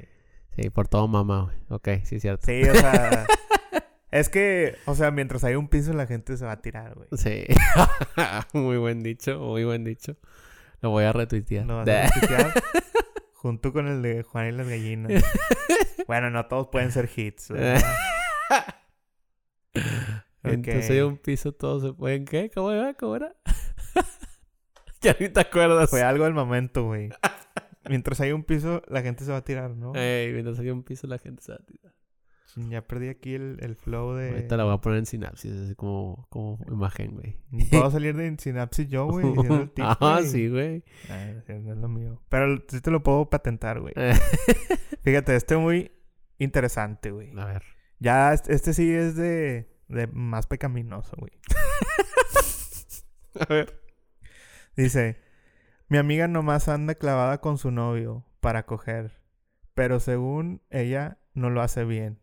[0.56, 1.56] Sí, por todo mamá, güey.
[1.70, 2.46] Ok, sí, cierto.
[2.46, 3.26] Sí, o sea...
[4.12, 7.08] es que, o sea, mientras hay un piso la gente se va a tirar, güey.
[7.18, 7.46] Sí.
[8.54, 10.18] muy buen dicho, muy buen dicho.
[10.82, 11.66] Lo voy a retuitear.
[11.66, 12.54] Lo vas a retuitear
[13.34, 15.24] junto con el de Juan y las gallinas.
[16.06, 17.50] bueno, no todos pueden ser hits.
[17.50, 17.82] ¿verdad?
[19.74, 20.92] Entonces Ok.
[20.92, 22.26] hay un piso, todos se pueden.
[22.26, 22.50] ¿Qué?
[22.54, 22.94] ¿Cómo era?
[22.94, 23.36] ¿Cómo era?
[25.02, 25.90] ya ni te acuerdas.
[25.90, 27.10] Fue algo del momento, güey.
[27.90, 29.94] mientras hay un piso, la gente se va a tirar, ¿no?
[29.96, 31.94] Ey, mientras hay un piso la gente se va a tirar.
[32.70, 34.32] Ya perdí aquí el, el flow de...
[34.32, 37.38] Ahorita la voy a poner en sinapsis, así como, como imagen, güey.
[37.70, 39.26] Puedo salir de sinapsis yo, güey.
[39.80, 40.28] Ah, güey.
[40.28, 40.84] sí, güey.
[41.48, 42.22] No es lo mío.
[42.28, 43.94] Pero sí te lo puedo patentar, güey.
[45.02, 45.92] Fíjate, este muy
[46.40, 47.32] interesante, güey.
[47.40, 47.64] A ver.
[48.02, 51.32] Ya, este este sí es de, de más pecaminoso, güey.
[53.40, 53.80] A ver.
[54.76, 55.18] Dice,
[55.88, 59.22] mi amiga nomás anda clavada con su novio para coger,
[59.76, 62.20] pero según ella no lo hace bien.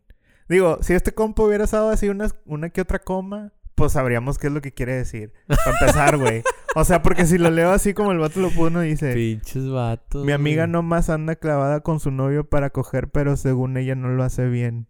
[0.49, 4.47] Digo, si este compo hubiera estado así una, una que otra coma, pues sabríamos qué
[4.47, 5.31] es lo que quiere decir.
[5.47, 6.43] Para empezar, güey.
[6.75, 9.13] O sea, porque si lo leo así como el vato lo puso, dice...
[9.13, 10.25] Pinches vatos.
[10.25, 14.23] Mi amiga nomás anda clavada con su novio para coger, pero según ella no lo
[14.23, 14.87] hace bien.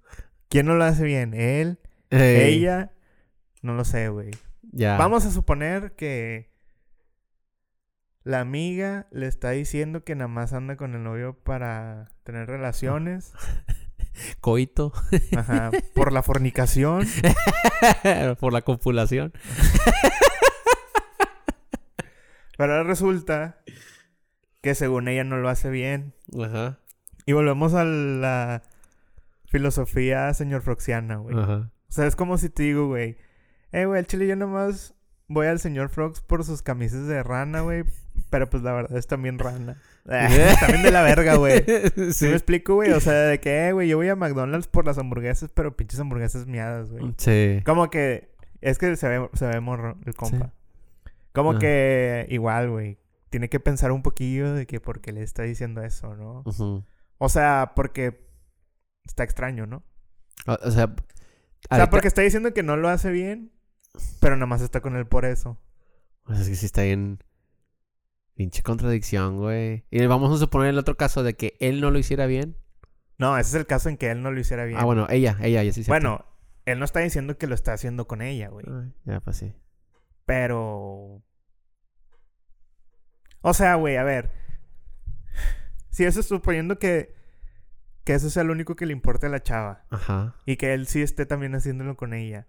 [0.49, 1.35] ¿Quién no lo hace bien?
[1.35, 1.77] ¿Él?
[2.09, 2.91] ¿Ella?
[3.61, 4.31] No lo sé, güey.
[4.71, 4.97] Ya.
[4.97, 6.49] Vamos a suponer que
[8.23, 13.33] la amiga le está diciendo que nada más anda con el novio para tener relaciones.
[14.41, 14.91] Coito.
[15.37, 15.69] Ajá.
[15.93, 17.07] Por la fornicación.
[18.39, 19.31] Por la copulación.
[22.57, 23.61] Pero ahora resulta
[24.61, 26.15] que según ella no lo hace bien.
[26.43, 26.79] Ajá.
[27.27, 28.63] Y volvemos a la
[29.49, 31.37] filosofía señor Froxiana, güey.
[31.37, 31.71] Ajá.
[31.87, 33.17] O sea, es como si te digo, güey.
[33.71, 34.93] Eh, güey, al chile yo nomás
[35.27, 37.83] voy al señor Frogs por sus camisas de rana, güey.
[38.29, 39.81] Pero pues la verdad es también rana.
[40.05, 41.63] Es también de la verga, güey.
[41.95, 42.25] ¿Sí sí.
[42.25, 42.91] me explico, güey?
[42.91, 45.99] O sea, de que, eh, güey, yo voy a McDonald's por las hamburguesas, pero pinches
[45.99, 47.13] hamburguesas miadas, güey.
[47.17, 47.61] Sí.
[47.65, 48.29] Como que...
[48.61, 50.51] Es que se ve, se ve morro el compa.
[51.31, 51.59] Como Ah.
[51.59, 52.97] que igual, güey.
[53.29, 56.43] Tiene que pensar un poquillo de que por qué le está diciendo eso, ¿no?
[57.19, 58.27] O sea, porque
[59.05, 59.83] está extraño, ¿no?
[60.47, 60.95] O, o sea,
[61.69, 63.51] O sea, porque está diciendo que no lo hace bien,
[64.19, 65.59] pero nada más está con él por eso.
[66.23, 67.23] Pues es que sí está bien.
[68.35, 69.85] Pinche contradicción, güey.
[69.91, 72.55] Y vamos a suponer el otro caso de que él no lo hiciera bien.
[73.17, 74.79] No, ese es el caso en que él no lo hiciera bien.
[74.79, 75.83] Ah, bueno, ella, ella, ya sí.
[75.87, 76.25] Bueno,
[76.65, 78.65] él no está diciendo que lo está haciendo con ella, güey.
[78.69, 79.53] Ay, ya, pues sí.
[80.25, 81.21] Pero.
[83.41, 84.31] O sea, güey, a ver.
[85.89, 87.13] Si eso es suponiendo que.
[88.03, 89.85] Que eso sea lo único que le importa a la chava.
[89.89, 90.35] Ajá.
[90.45, 92.47] Y que él sí esté también haciéndolo con ella.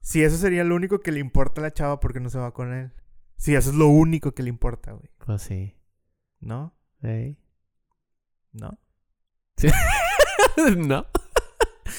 [0.00, 2.38] Si eso sería lo único que le importa a la chava, ¿por qué no se
[2.38, 2.92] va con él?
[3.36, 5.10] Si eso es lo único que le importa, güey.
[5.24, 5.76] Pues sí.
[6.40, 6.74] ¿No?
[7.02, 7.38] Ey.
[8.52, 8.78] ¿No?
[10.76, 11.06] no.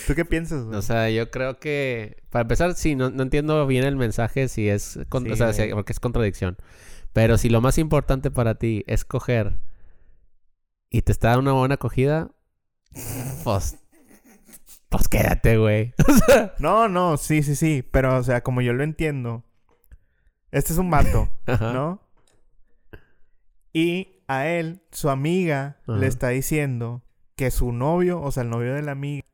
[0.08, 0.78] ¿Tú qué piensas, güey?
[0.78, 2.24] O sea, yo creo que.
[2.30, 5.00] Para empezar, sí, no, no entiendo bien el mensaje si es.
[5.10, 6.58] con- Sí, o sea, si- porque es contradicción.
[7.14, 9.60] Pero si lo más importante para ti es coger
[10.90, 12.32] y te está dando una buena acogida,
[13.44, 13.78] pues.
[14.90, 15.94] Pues quédate, güey.
[16.60, 17.82] No, no, sí, sí, sí.
[17.92, 19.44] Pero, o sea, como yo lo entiendo.
[20.52, 21.30] Este es un vato.
[21.48, 22.02] ¿no?
[23.74, 25.98] Y a él, su amiga, Ajá.
[25.98, 27.04] le está diciendo
[27.36, 29.26] que su novio, o sea, el novio de la amiga,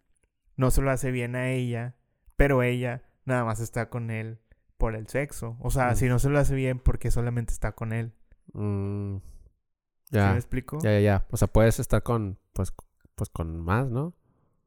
[0.55, 1.95] no se lo hace bien a ella,
[2.35, 4.39] pero ella nada más está con él
[4.77, 5.57] por el sexo.
[5.59, 5.95] O sea, Mm.
[5.95, 8.13] si no se lo hace bien, porque solamente está con él.
[8.53, 9.17] Mm,
[10.05, 10.31] ¿Sí ya.
[10.31, 10.77] me explico?
[10.83, 11.25] Ya, ya, ya.
[11.31, 12.39] O sea, puedes estar con.
[12.53, 12.71] Pues,
[13.17, 14.13] pues con más, ¿no?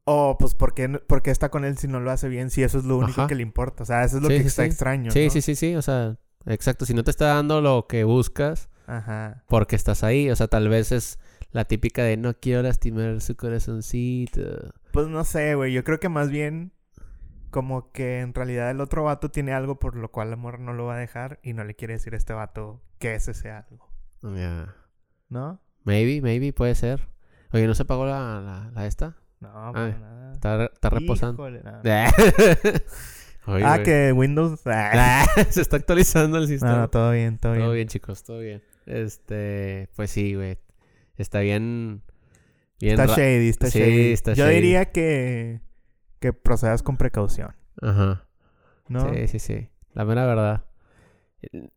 [0.05, 2.51] O, pues, ¿por qué, no- por qué está con él si no lo hace bien?
[2.51, 3.29] Si eso es lo único Ajá.
[3.29, 3.85] que le importa.
[3.85, 5.11] O sea, eso es lo Sí, que sí, está extraño.
[5.13, 5.31] Sí, ¿no?
[5.31, 5.77] sí, sí, sí.
[5.77, 6.85] O sea, exacto.
[6.85, 9.45] Si no te está dando lo que buscas, Ajá.
[9.49, 10.29] porque estás ahí.
[10.31, 11.19] O sea, tal vez es
[11.53, 14.73] la típica de no quiero lastimar su corazoncito.
[14.93, 15.73] Pues no sé, güey.
[15.73, 16.73] Yo creo que más bien
[17.51, 20.73] como que en realidad el otro vato tiene algo por lo cual el amor no
[20.73, 23.67] lo va a dejar y no le quiere decir a este vato que ese sea
[23.71, 23.89] algo.
[24.23, 24.75] Ya.
[25.29, 25.61] ¿No?
[25.85, 27.09] Maybe, maybe, puede ser.
[27.53, 29.17] Oye, ¿no se apagó la, la, la esta?
[29.41, 30.33] No, Ay, para nada.
[30.33, 31.43] Está, está reposando.
[31.49, 31.81] Híjole, no.
[33.47, 33.85] Oye, ah, güey.
[33.85, 34.61] que Windows.
[34.67, 35.27] Ah.
[35.51, 36.77] se está actualizando el No, sistema.
[36.77, 37.75] no, todo bien, todo, Todo bien.
[37.75, 38.63] bien, chicos, todo bien.
[38.87, 40.59] Este, pues sí, güey.
[41.17, 42.03] Está bien.
[42.81, 44.13] bien Está shady, está Sí, shady.
[44.13, 44.55] está Yo shady.
[44.57, 45.61] diría que
[46.21, 48.27] que procedas con precaución, Ajá.
[48.89, 49.11] ¿no?
[49.15, 49.71] Sí, sí, sí.
[49.95, 50.65] La mera verdad.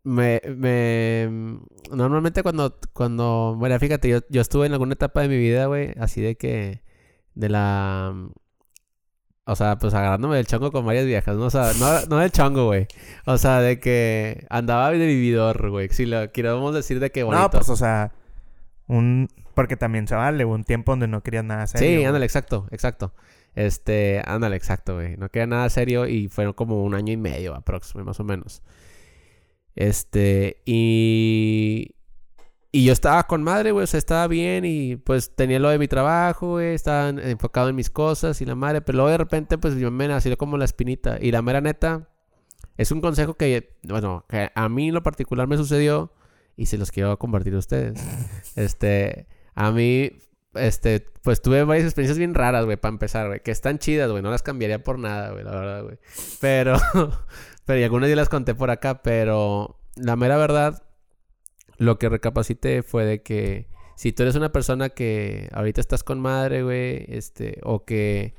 [0.04, 1.60] Me, me...
[1.92, 3.56] Normalmente cuando, cuando...
[3.58, 6.82] Bueno, fíjate, yo, yo estuve en alguna etapa de mi vida, güey, así de que...
[7.36, 8.14] De la...
[9.46, 11.46] O sea, pues agarrándome del chongo con varias viejas, ¿no?
[11.46, 12.88] O sea, no, no del chongo, güey.
[13.26, 15.90] O sea, de que andaba de vividor, güey.
[15.90, 17.42] Si lo queremos decir de que bonito.
[17.42, 18.14] No, pues o sea,
[18.88, 22.00] un porque también se vale, hubo un tiempo donde no querías nada serio.
[22.00, 23.14] Sí, ándale, exacto, exacto.
[23.56, 25.16] Este, ándale, exacto, güey.
[25.18, 28.64] No queda nada serio y fueron como un año y medio aproximadamente, más o menos.
[29.76, 31.96] Este, y...
[32.76, 35.78] Y yo estaba con madre, güey, o sea, estaba bien y pues tenía lo de
[35.78, 39.20] mi trabajo, güey, estaba en- enfocado en mis cosas y la madre, pero luego de
[39.20, 41.20] repente pues yo me nació como la espinita.
[41.22, 42.10] Y la mera neta,
[42.76, 46.14] es un consejo que, bueno, que a mí en lo particular me sucedió
[46.58, 47.94] y se los quiero compartir a ustedes.
[48.56, 50.10] Este, A mí,
[50.56, 53.40] este, pues tuve varias experiencias bien raras, güey, para empezar, güey.
[53.42, 54.24] Que están chidas, güey.
[54.24, 56.00] No las cambiaría por nada, güey, la verdad, güey.
[56.42, 56.76] Pero,
[57.66, 60.84] pero y algunas ya las conté por acá, pero la mera verdad,
[61.78, 66.20] lo que recapacité fue de que si tú eres una persona que ahorita estás con
[66.20, 68.34] madre, güey, este, o que...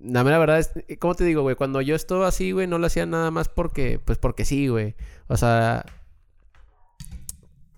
[0.00, 1.54] La mera verdad es, ¿cómo te digo, güey?
[1.54, 4.96] Cuando yo estuve así, güey, no lo hacía nada más porque, pues porque sí, güey.
[5.28, 5.86] O sea,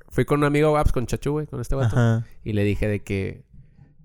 [0.09, 1.95] fui con un amigo, pues, con Chachu, güey, con este vato.
[1.95, 2.27] Ajá.
[2.43, 3.45] Y le dije de que.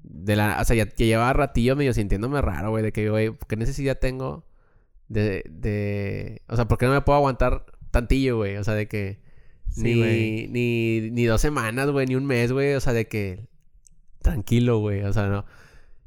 [0.03, 2.83] De la, o sea, ya, que llevaba ratillo medio sintiéndome raro, güey.
[2.83, 4.43] De que, güey, ¿qué necesidad tengo
[5.11, 6.41] de, de.
[6.47, 8.55] O sea, ¿por qué no me puedo aguantar tantillo, güey?
[8.57, 9.19] O sea, de que.
[9.69, 10.47] Sí, ni, güey.
[10.47, 12.73] ni, ni dos semanas, güey, ni un mes, güey.
[12.73, 13.47] O sea, de que.
[14.21, 15.01] Tranquilo, güey.
[15.03, 15.45] O sea, no.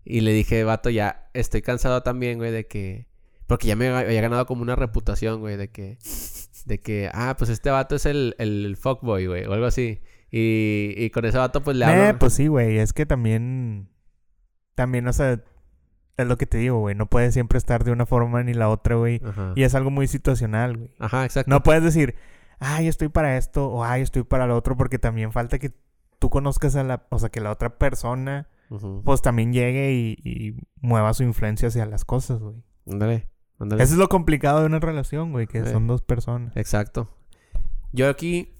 [0.04, 3.06] Y le dije, vato, ya estoy cansado también, güey, de que.
[3.46, 5.98] Porque ya me había ganado como una reputación, güey, de que.
[6.64, 10.00] De que, ah, pues este vato es el, el fuckboy, güey, o algo así.
[10.30, 12.04] Y, y con ese vato, pues le hablo.
[12.04, 12.78] Eh, pues sí, güey.
[12.78, 13.90] Es que también.
[14.74, 15.44] También, o sea.
[16.16, 16.94] Es lo que te digo, güey.
[16.94, 19.20] No puedes siempre estar de una forma ni la otra, güey.
[19.56, 20.90] Y es algo muy situacional, güey.
[21.00, 21.50] Ajá, exacto.
[21.50, 22.14] No puedes decir,
[22.60, 25.72] ay, estoy para esto o ay, estoy para lo otro, porque también falta que
[26.20, 27.06] tú conozcas a la.
[27.10, 28.48] O sea, que la otra persona,
[29.04, 32.62] pues también llegue y, y mueva su influencia hacia las cosas, güey.
[32.90, 33.82] Ándale, ándale.
[33.82, 35.66] Eso es lo complicado de una relación, güey, que Eh.
[35.66, 36.56] son dos personas.
[36.56, 37.08] Exacto.
[37.92, 38.52] Yo aquí.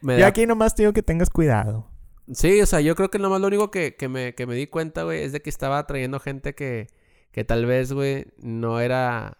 [0.00, 1.88] Me Yo da- aquí nomás te digo que tengas cuidado.
[2.32, 4.66] Sí, o sea, yo creo que nomás lo único que, que, me, que me di
[4.66, 6.88] cuenta, güey, es de que estaba trayendo gente que,
[7.32, 9.38] que tal vez, güey, no era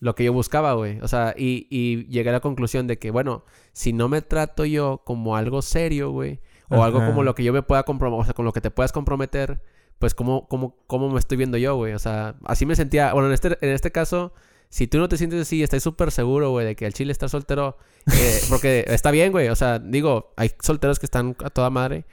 [0.00, 1.00] lo que yo buscaba, güey.
[1.00, 4.64] O sea, y, y llegué a la conclusión de que, bueno, si no me trato
[4.64, 8.24] yo como algo serio, güey, o algo como lo que yo me pueda comprometer, o
[8.24, 9.62] sea, con lo que te puedas comprometer,
[9.98, 11.94] pues, ¿cómo, cómo, cómo me estoy viendo yo, güey?
[11.94, 13.12] O sea, así me sentía.
[13.14, 14.34] Bueno, en este, en este caso,
[14.70, 17.28] si tú no te sientes así, estás súper seguro, güey, de que el chile está
[17.28, 17.76] soltero,
[18.12, 19.48] eh, porque está bien, güey.
[19.48, 22.04] O sea, digo, hay solteros que están a toda madre,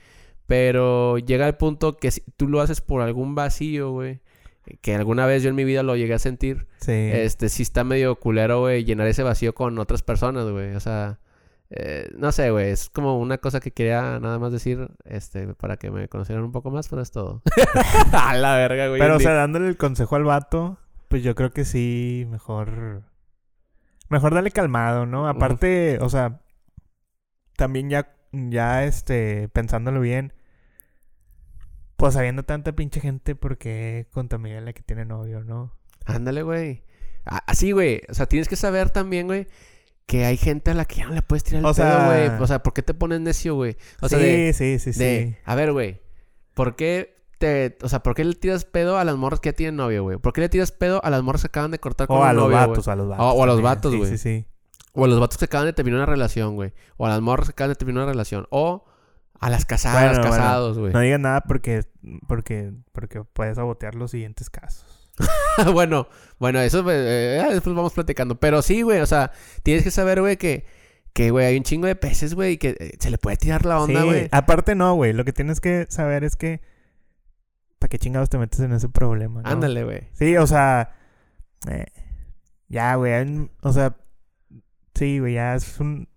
[0.47, 4.19] pero llega el punto que si tú lo haces por algún vacío, güey,
[4.81, 6.91] que alguna vez yo en mi vida lo llegué a sentir, Sí.
[6.91, 10.75] este, sí está medio culero, güey, llenar ese vacío con otras personas, güey.
[10.75, 11.19] O sea,
[11.71, 15.77] eh, no sé, güey, es como una cosa que quería nada más decir, este, para
[15.77, 17.41] que me conocieran un poco más, pero es todo.
[18.13, 18.99] a la verga, güey.
[18.99, 20.77] Pero, o sea, dándole el consejo al vato,
[21.15, 23.03] pues yo creo que sí, mejor.
[24.09, 25.29] Mejor dale calmado, ¿no?
[25.29, 26.41] Aparte, o sea,
[27.55, 30.33] también ya, ya, este, pensándolo bien,
[31.95, 35.73] pues habiendo tanta pinche gente, ¿por qué contaminar la que tiene novio, no?
[36.03, 36.83] Ándale, güey.
[37.23, 38.01] Así, güey.
[38.09, 39.47] O sea, tienes que saber también, güey,
[40.07, 42.05] que hay gente a la que ya no le puedes tirar el O pedo, sea-
[42.07, 42.41] güey.
[42.41, 43.77] O sea, ¿por qué te pones necio, güey?
[44.01, 44.99] O sea, sí, de, sí, sí, sí.
[44.99, 46.01] de, a ver, güey,
[46.53, 49.53] ¿por qué te, o sea, ¿por qué le tiras pedo a las morras que ya
[49.53, 50.17] tienen novio, güey?
[50.17, 52.27] ¿Por qué le tiras pedo a las morras que acaban de cortar con O un
[52.27, 52.93] a los novio, vatos, güey?
[52.93, 53.25] a los vatos.
[53.35, 54.11] o a los vatos, Sí, güey.
[54.11, 54.45] Sí, sí.
[54.93, 56.73] O a los vatos que acaban de terminar una relación, güey.
[56.97, 58.47] O a las morras que acaban de terminar una relación.
[58.49, 58.85] O
[59.39, 60.93] a las casadas, Bueno, casados, güey.
[60.93, 61.83] No digas nada porque,
[62.27, 64.85] porque, porque puedes sabotear los siguientes casos.
[65.73, 66.07] bueno,
[66.39, 68.35] bueno, eso eh, eh, después vamos platicando.
[68.39, 69.31] Pero sí, güey, o sea,
[69.63, 70.65] tienes que saber, güey, que,
[71.13, 73.65] que, güey, hay un chingo de peces, güey, y que eh, se le puede tirar
[73.65, 74.29] la onda, Sí, güey.
[74.31, 75.11] aparte no, güey.
[75.13, 76.61] Lo que tienes que saber es que...
[77.95, 79.41] ¿Para qué chingados te metes en ese problema?
[79.41, 79.49] no?
[79.49, 80.09] Ándale, güey.
[80.13, 80.95] Sí, o sea...
[81.69, 81.85] eh,
[82.67, 83.49] ya, güey.
[83.61, 83.95] O sea...
[84.95, 86.09] Sí, güey, ya es un...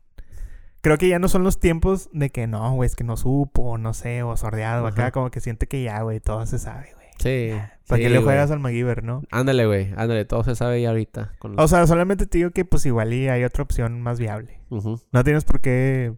[0.81, 3.63] Creo que ya no son los tiempos de que no, güey, es que no supo,
[3.63, 4.87] o no sé, o sordeado.
[4.87, 7.09] Acá como que siente que ya, güey, todo se sabe, güey.
[7.19, 7.51] Sí.
[7.87, 9.23] ¿Para sí, qué le juegas al MacGyver, no?
[9.31, 9.93] Ándale, güey.
[9.97, 11.33] Ándale, todo se sabe ya ahorita.
[11.39, 11.59] Con...
[11.59, 14.61] O sea, solamente te digo que pues igual y hay otra opción más viable.
[14.71, 16.15] Ujú, No tienes por qué...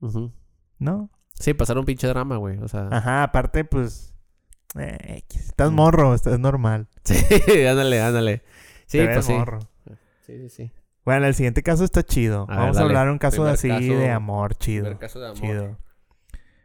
[0.00, 0.32] ujú.
[0.78, 1.10] ¿No?
[1.34, 2.58] Sí, pasar un pinche drama, güey.
[2.58, 2.88] O sea.
[2.90, 4.14] Ajá, aparte, pues...
[4.78, 5.74] eh, estás Mm.
[5.74, 6.88] morro, estás normal.
[7.04, 8.42] Sí, ándale, ándale.
[8.86, 9.32] Sí, Te pues ves sí.
[9.32, 9.58] morro.
[10.22, 10.72] Sí, sí, sí.
[11.04, 12.42] Bueno, el siguiente caso está chido.
[12.48, 14.84] A ver, Vamos a hablar de un caso Primer así caso- de amor, chido.
[14.84, 15.38] Primer caso de amor.
[15.40, 15.78] Chido.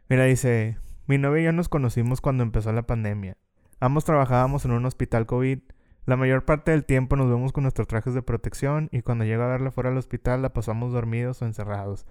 [0.08, 3.36] Mira, dice, mi novia y yo nos conocimos cuando empezó la pandemia.
[3.80, 5.60] Ambos trabajábamos en un hospital COVID.
[6.04, 9.44] La mayor parte del tiempo nos vemos con nuestros trajes de protección y cuando llego
[9.44, 12.06] a verla fuera del hospital la pasamos dormidos o encerrados.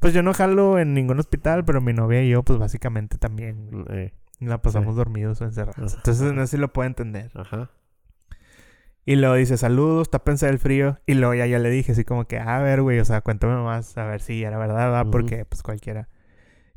[0.00, 3.68] Pues yo no jalo en ningún hospital, pero mi novia y yo pues básicamente también.
[3.70, 3.84] güey.
[3.84, 5.92] Mm, eh, La pasamos dormidos o encerrados.
[5.92, 5.96] Ajá.
[5.98, 7.30] Entonces no sé si lo puedo entender.
[7.34, 7.70] Ajá.
[9.06, 10.98] Y luego dice, saludos, tápense del frío.
[11.06, 13.54] Y luego ya yo le dije así como que, a ver, güey, o sea, cuéntame
[13.62, 15.04] más, a ver si era verdad, ¿va?
[15.10, 16.08] Porque, pues, cualquiera.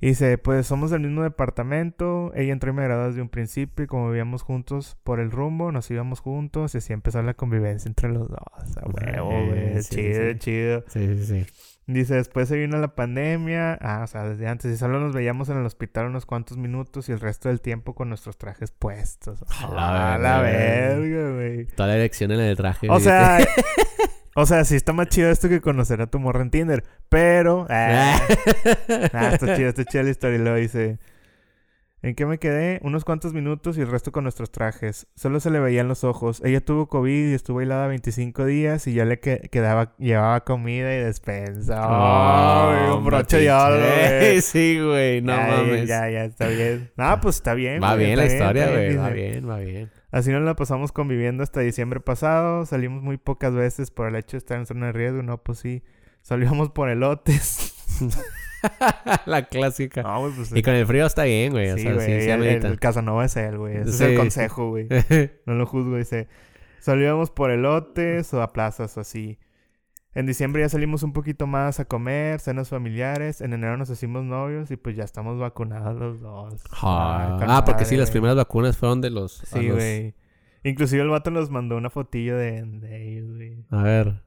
[0.02, 2.32] Y dice, pues, somos del mismo departamento.
[2.36, 3.86] Ella entró y me agradó desde un principio.
[3.86, 6.76] Y como vivíamos juntos por el rumbo, nos íbamos juntos.
[6.76, 8.40] Y así empezó la convivencia entre los dos.
[8.84, 9.84] Huevo, Eh, güey.
[9.84, 10.38] sí, chido, sí.
[10.40, 10.84] chido.
[10.90, 11.46] Sí, sí, sí.
[11.88, 13.78] Dice, después se vino la pandemia.
[13.80, 14.74] Ah, o sea, desde antes.
[14.74, 17.08] Y solo nos veíamos en el hospital unos cuantos minutos.
[17.08, 19.42] Y el resto del tiempo con nuestros trajes puestos.
[19.64, 21.00] A la A la verga.
[21.00, 21.66] verga, güey.
[21.68, 22.90] Toda la elección en el traje.
[22.90, 23.40] O sea,
[24.36, 26.84] o sea, sí está más chido esto que conocer a tu morra en Tinder.
[27.08, 28.20] Pero, ah,
[29.14, 30.36] ah, está chido, está chida la historia.
[30.36, 31.00] Y luego dice,
[32.04, 32.80] ¿En qué me quedé?
[32.84, 35.08] Unos cuantos minutos y el resto con nuestros trajes.
[35.16, 36.42] Solo se le veían los ojos.
[36.46, 40.94] Ella tuvo COVID y estuvo aislada 25 días y yo le que- quedaba, llevaba comida
[40.96, 41.80] y despensa.
[41.82, 44.42] ¡Ay, un broche de oro, güey!
[44.42, 45.88] Sí, güey, no mames.
[45.88, 46.92] Ya, ya, está bien.
[46.98, 47.82] No, pues está bien.
[47.82, 48.96] va bien la historia, güey.
[48.96, 49.90] Va bien, va bien.
[50.12, 52.66] Así nos la pasamos conviviendo hasta diciembre pasado.
[52.68, 55.24] Salimos muy pocas veces por el hecho de estar en zona de riesgo.
[55.24, 55.84] No, pues sí.
[56.22, 57.74] Salíamos por elotes.
[59.26, 60.04] la clásica.
[60.04, 61.70] No, güey, pues Y con el frío está bien, güey.
[61.72, 62.06] o Sí, sea, güey.
[62.06, 63.78] sí, sí el, el Casanova es él, güey.
[63.78, 64.88] Ese es el consejo, güey.
[65.46, 66.28] No lo juzgo, dice.
[66.80, 69.40] Salíamos por elotes o a plazas o así.
[70.14, 73.42] En diciembre ya salimos un poquito más a comer, cenas familiares.
[73.42, 76.64] En enero nos hicimos novios y pues ya estamos vacunados los dos.
[76.82, 79.34] Ah, ah, porque sí, las primeras vacunas fueron de los...
[79.46, 80.16] Sí, los- güey.
[80.64, 83.64] Inclusive el vato nos mandó una fotillo de, de ellos, güey.
[83.70, 84.22] A ver.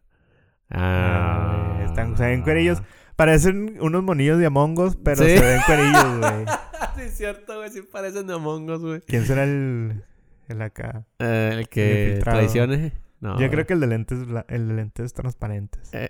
[0.70, 1.84] Ah, Ah.
[1.84, 2.82] están- se ven cuerillos.
[3.20, 5.36] Parecen unos monillos de Among Us, pero Sí.
[5.36, 6.46] se ven cuerillos, güey.
[6.96, 7.68] sí, es cierto, güey.
[7.68, 9.00] Sí parecen de Among Us, güey.
[9.02, 10.02] ¿Quién será el,
[10.48, 11.04] el acá?
[11.18, 12.94] Eh, el que traicione.
[13.20, 13.38] No.
[13.38, 15.90] Yo creo que el de lentes, el de lentes transparentes.
[15.92, 16.08] Eh,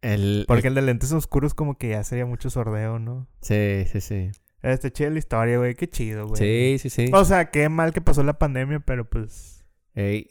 [0.00, 0.46] el...
[0.48, 3.28] Porque el de lentes oscuros como que ya sería mucho sordeo, ¿no?
[3.42, 4.30] Sí, sí, sí.
[4.62, 5.74] Este chido la historia, güey.
[5.74, 6.38] Qué chido, güey.
[6.38, 7.10] Sí, sí, sí.
[7.12, 9.66] O sea, qué mal que pasó la pandemia, pero pues...
[9.94, 10.30] Ey.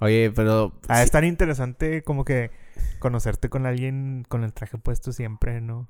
[0.00, 0.72] Oye, pero...
[0.88, 2.50] Ah, sí- es tan interesante como que
[2.98, 5.88] conocerte con alguien con el traje puesto siempre, ¿no?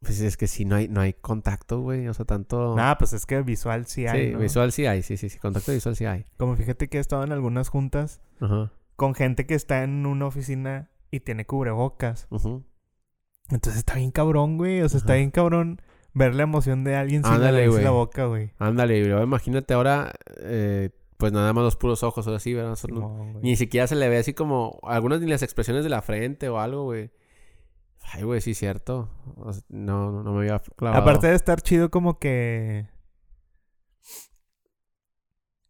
[0.00, 2.08] Pues es que sí, no hay, no hay contacto, güey.
[2.08, 2.76] O sea, tanto...
[2.76, 4.38] Nada, pues es que visual sí hay, sí, ¿no?
[4.40, 5.02] visual sí hay.
[5.02, 5.38] Sí, sí, sí.
[5.38, 6.26] Contacto visual sí hay.
[6.36, 8.20] Como fíjate que he estado en algunas juntas
[8.96, 12.28] con gente que está en una oficina y tiene cubrebocas.
[13.50, 14.82] Entonces está bien cabrón, güey.
[14.82, 15.80] O sea, está bien cabrón
[16.12, 17.86] ver la emoción de alguien sin Ándale, la güey.
[17.88, 18.52] boca, güey.
[18.58, 20.12] Ándale, y luego imagínate ahora...
[20.38, 22.76] eh, pues nada más los puros ojos o así, ¿verdad?
[22.88, 23.34] No- güey.
[23.42, 26.58] Ni siquiera se le ve así como algunas ni las expresiones de la frente o
[26.58, 27.10] algo, güey.
[28.12, 29.08] Ay, güey, sí cierto.
[29.36, 31.00] O sea, no, no, no me había clavado.
[31.02, 32.86] Aparte de estar chido como que...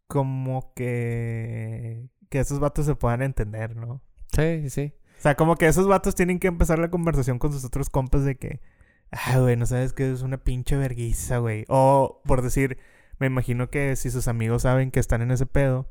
[0.07, 2.09] Como que...
[2.29, 4.01] Que esos vatos se puedan entender, ¿no?
[4.33, 4.93] Sí, sí, sí.
[5.17, 8.25] O sea, como que esos vatos tienen que empezar la conversación con sus otros compas
[8.25, 8.61] de que...
[9.11, 11.65] Ay, güey, no sabes que es una pinche verguiza, güey.
[11.69, 12.77] O, por decir...
[13.19, 15.87] Me imagino que si sus amigos saben que están en ese pedo...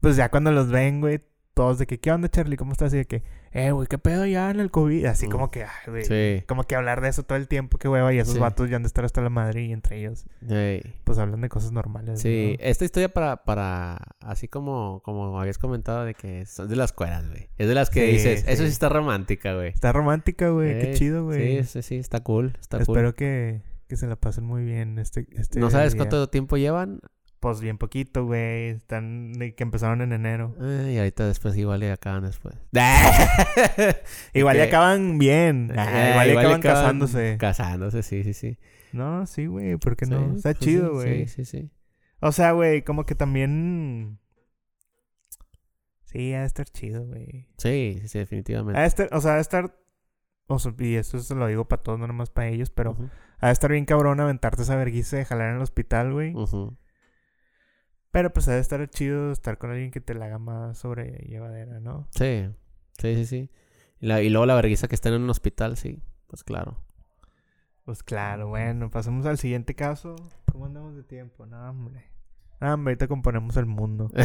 [0.00, 1.20] Pues ya cuando los ven, güey...
[1.52, 1.98] Todos de que...
[1.98, 2.56] ¿Qué onda, Charlie?
[2.56, 2.94] ¿Cómo estás?
[2.94, 3.22] Y de que...
[3.50, 5.04] Eh, güey, ¿qué pedo ya en el COVID?
[5.06, 5.64] Así como que...
[5.64, 6.04] Ay, güey.
[6.04, 6.44] Sí.
[6.46, 8.14] Como que hablar de eso todo el tiempo, qué hueva.
[8.14, 8.40] Y esos Sí.
[8.40, 10.26] vatos ya han de estar hasta la madre y entre ellos...
[11.04, 12.20] Pues hablan de cosas normales.
[12.20, 12.64] Sí, ¿no?
[12.64, 17.28] esta historia para, para, así como, como habías comentado de que son de las cueras,
[17.28, 17.48] güey.
[17.58, 18.68] Es de las que Sí, dices, eso sí.
[18.68, 19.70] está romántica, güey.
[19.70, 20.78] Está romántica, güey.
[20.78, 21.64] Qué chido, güey.
[21.64, 22.96] Sí, sí, sí, está cool, está cool.
[22.96, 25.98] Espero que, que se la pasen muy bien este, este ¿No sabes día.
[25.98, 27.00] cuánto tiempo llevan?
[27.40, 28.68] Pues bien poquito, güey.
[28.68, 30.54] Están que empezaron en enero.
[30.60, 32.54] Eh, y ahorita después igual le acaban después.
[34.34, 35.70] Igual ya que- acaban bien.
[35.74, 37.36] Eh, igual le acaban casándose.
[37.38, 38.58] Casándose, sí, sí, sí.
[38.92, 39.76] No, sí, güey.
[39.76, 40.36] ¿Por qué Sí, no?
[40.36, 41.26] Está pues chido, güey.
[41.26, 41.70] Sí, sí, sí.
[42.20, 44.18] O sea, güey, como que también...
[46.04, 47.46] Sí, ha de estar chido, güey.
[47.56, 48.80] Sí, sí, Ha definitivamente.
[48.80, 49.08] de estar...
[49.12, 49.76] O sea, ha de estar...
[50.52, 52.92] O sea, y eso se lo digo para todos, no nomás para ellos, pero...
[52.92, 53.08] Ujú,
[53.38, 56.34] Ha de estar bien cabrón aventarte esa vergüenza de jalar en el hospital, güey.
[58.10, 61.78] Pero pues ha de estar chido estar con alguien que te la haga más sobrellevadera,
[61.80, 62.08] ¿no?
[62.10, 62.48] Sí,
[62.98, 63.50] sí, sí, sí.
[64.00, 66.02] Y, la- y luego la vergüenza que estén en un hospital, sí.
[66.26, 66.82] Pues claro.
[67.84, 70.16] Pues claro, bueno, pasemos al siguiente caso.
[70.52, 71.46] ¿Cómo andamos de tiempo?
[71.46, 72.10] No, hombre.
[72.60, 74.10] No, hombre, ahorita componemos el mundo.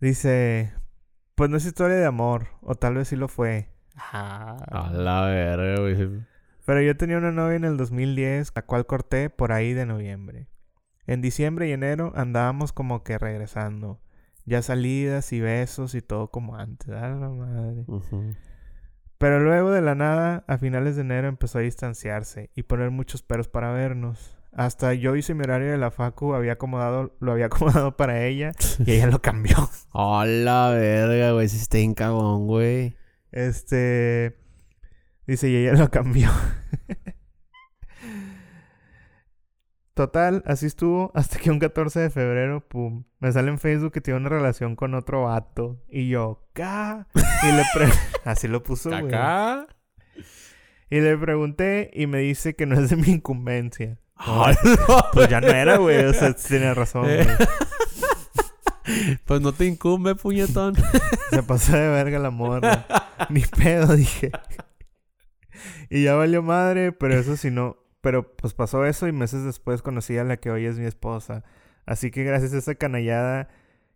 [0.00, 0.72] Dice,
[1.34, 3.68] pues no es historia de amor, o tal vez sí lo fue.
[4.10, 6.24] A la verga, güey.
[6.64, 10.48] Pero yo tenía una novia en el 2010, la cual corté por ahí de noviembre.
[11.06, 14.00] En diciembre y enero andábamos como que regresando.
[14.44, 16.88] Ya salidas y besos y todo como antes.
[16.90, 17.84] A la madre.
[19.18, 23.22] Pero luego de la nada, a finales de enero empezó a distanciarse y poner muchos
[23.22, 24.38] peros para vernos.
[24.52, 28.52] Hasta yo hice mi horario de la facu, había acomodado, lo había acomodado para ella
[28.84, 29.56] y ella lo cambió.
[29.92, 31.48] A la verga, güey.
[31.48, 32.96] Sí está cagón, güey.
[33.32, 34.38] Este
[35.26, 36.30] dice y ella lo cambió.
[39.94, 44.00] Total, así estuvo hasta que un 14 de febrero, pum, me sale en Facebook que
[44.00, 47.06] tiene una relación con otro vato y yo, ¿ca?
[47.14, 47.92] Y le pre-
[48.24, 49.10] así lo puso, güey.
[50.88, 53.98] Y le pregunté y me dice que no es de mi incumbencia.
[54.16, 54.54] Ay,
[55.12, 56.04] Pues ya no era, güey.
[56.06, 57.26] O sea, tiene razón, güey.
[59.26, 60.74] Pues no te incumbe, puñetón.
[61.30, 62.86] Se pasó de verga la morra.
[63.30, 64.30] Ni pedo, dije.
[65.90, 67.76] Y ya valió madre, pero eso sí no.
[68.00, 71.44] Pero pues pasó eso y meses después conocí a la que hoy es mi esposa.
[71.86, 73.48] Así que gracias a esa canallada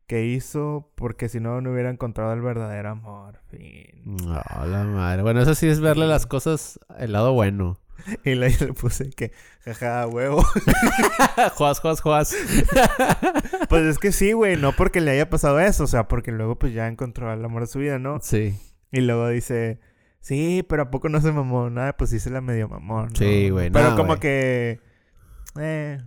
[0.07, 3.41] que hizo, porque si no, no hubiera encontrado el verdadero amor.
[3.49, 4.05] Fin.
[4.29, 5.23] A la madre.
[5.23, 7.81] Bueno, eso sí es verle las cosas el lado bueno.
[8.25, 9.33] Y le, le puse que,
[9.65, 10.45] jaja, huevo.
[11.55, 12.37] juas, juas, juas.
[13.69, 16.59] Pues es que sí, güey, no porque le haya pasado eso, o sea, porque luego
[16.59, 18.21] pues ya encontró el amor de su vida, ¿no?
[18.23, 18.59] Sí.
[18.93, 19.81] Y luego dice,
[20.21, 21.69] sí, pero ¿a poco no se mamó?
[21.71, 23.09] Nada, pues sí se la medio mamón.
[23.09, 23.17] ¿no?
[23.17, 24.81] Sí, güey, Pero no, como que...
[25.59, 25.99] Eh,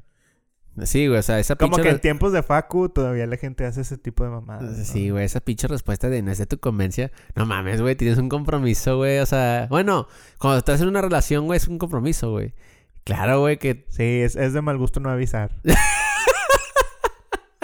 [0.83, 1.89] Sí, güey, o sea, esa como pinche...
[1.89, 4.77] que en tiempos de Facu todavía la gente hace ese tipo de mamadas.
[4.77, 4.85] ¿no?
[4.85, 7.11] Sí, güey, esa pinche respuesta de no es de tu convencia.
[7.35, 9.19] No mames, güey, tienes un compromiso, güey.
[9.19, 10.07] O sea, bueno,
[10.37, 12.53] cuando estás en una relación, güey, es un compromiso, güey.
[13.03, 13.85] Claro, güey, que...
[13.89, 15.51] Sí, es, es de mal gusto no avisar.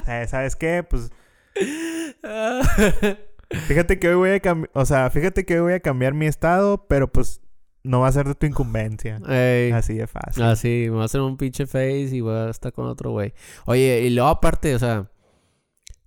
[0.07, 0.85] Eh, ¿Sabes qué?
[0.87, 1.09] Pues
[3.67, 6.27] fíjate que hoy voy a cambiar, o sea, fíjate que hoy voy a cambiar mi
[6.27, 7.41] estado, pero pues
[7.85, 9.19] no va a ser de tu incumbencia.
[9.29, 9.71] Ey.
[9.71, 10.43] Así de fácil.
[10.43, 13.11] Ah, sí, me voy a hacer un pinche face y voy a estar con otro
[13.11, 13.33] güey.
[13.65, 15.09] Oye, y luego aparte, o sea,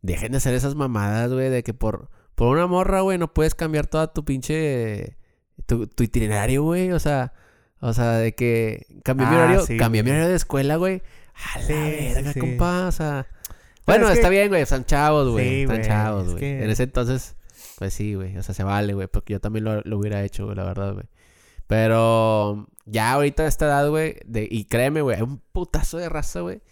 [0.02, 3.54] dejen de hacer esas mamadas, güey, de que por, por una morra, güey, no puedes
[3.54, 5.16] cambiar toda tu pinche,
[5.66, 7.32] tu, tu itinerario, güey, o sea,
[7.80, 11.02] o sea, de que cambié mi Ah, horario, sí, cambié mi horario de escuela, güey.
[11.54, 12.40] A la Sí, sí, verga, sí.
[12.40, 13.26] compa, o sea.
[13.84, 16.30] Pero Bueno, es está que- bien, güey, están chavos, güey, Sí, están güey, chavos, es
[16.32, 16.40] güey.
[16.40, 17.36] que- En ese entonces,
[17.78, 20.44] pues sí, güey, o sea, se vale, güey, porque yo también lo, lo hubiera hecho,
[20.44, 21.06] güey, la verdad, güey.
[21.68, 26.08] Pero ya ahorita a esta edad, güey, de, y créeme, güey, hay un putazo de
[26.08, 26.62] raza, güey,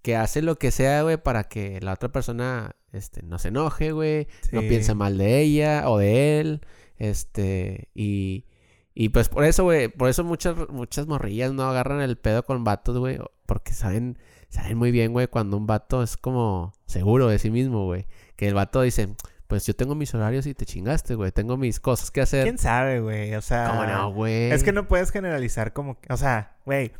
[0.00, 3.90] que hace lo que sea, güey, para que la otra persona, este, no se enoje,
[3.90, 6.60] güey, no piense mal de ella o de él,
[6.98, 8.46] este, y,
[8.94, 12.62] y pues por eso, güey, por eso muchas, muchas morrillas no agarran el pedo con
[12.62, 14.18] vatos, güey, porque saben,
[14.50, 18.46] saben muy bien, güey, cuando un vato es como seguro de sí mismo, güey, que
[18.46, 19.16] el vato dice,
[19.46, 22.44] pues yo tengo mis horarios y te chingaste, güey, tengo mis cosas que hacer.
[22.44, 23.34] ¿Quién sabe, güey?
[23.34, 23.68] O sea...
[23.68, 24.50] ¿Cómo no, güey?
[24.50, 26.00] Es que no puedes generalizar como...
[26.00, 26.92] que- O sea, güey...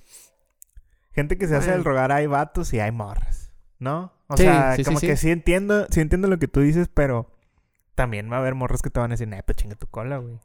[1.13, 4.13] Gente que se hace el rogar hay vatos y hay morras, ¿no?
[4.27, 5.07] O Sí, sea, sí, como sí.
[5.07, 7.31] que sí entiendo, sí entiendo lo que tú dices, pero
[7.95, 10.19] también va a haber morras que te van a decir, nah, pues chinga tu cola,
[10.19, 10.41] güey.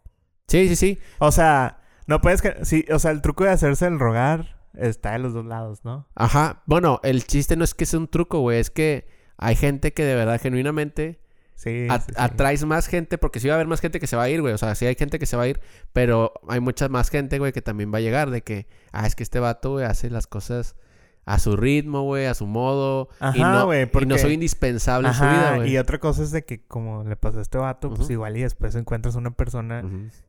[0.48, 1.00] Sí, sí, sí.
[1.18, 2.42] O sea, no puedes...
[2.44, 5.84] que- Sí, o sea, el truco de hacerse el rogar está de los dos lados,
[5.84, 6.08] ¿no?
[6.14, 6.62] Ajá.
[6.68, 10.04] Bueno, el chiste no es que sea un truco, güey, es que hay gente que
[10.06, 11.20] de verdad, genuinamente,
[11.60, 12.14] Sí, at- sí, sí.
[12.18, 14.40] atraes más gente, porque sí va a haber más gente que se va a ir,
[14.40, 14.54] güey.
[14.54, 15.60] O sea, sí hay gente que se va a ir,
[15.92, 19.16] pero hay mucha más gente, güey, que también va a llegar de que, ah, es
[19.16, 20.76] que este vato, güey, hace las cosas
[21.26, 23.10] a su ritmo, güey, a su modo.
[23.36, 25.72] y, no, güey, y no porque- soy indispensable en su vida, güey.
[25.74, 28.42] y otra cosa es de que como le pasó a este vato, pues igual y
[28.42, 29.84] después encuentras una persona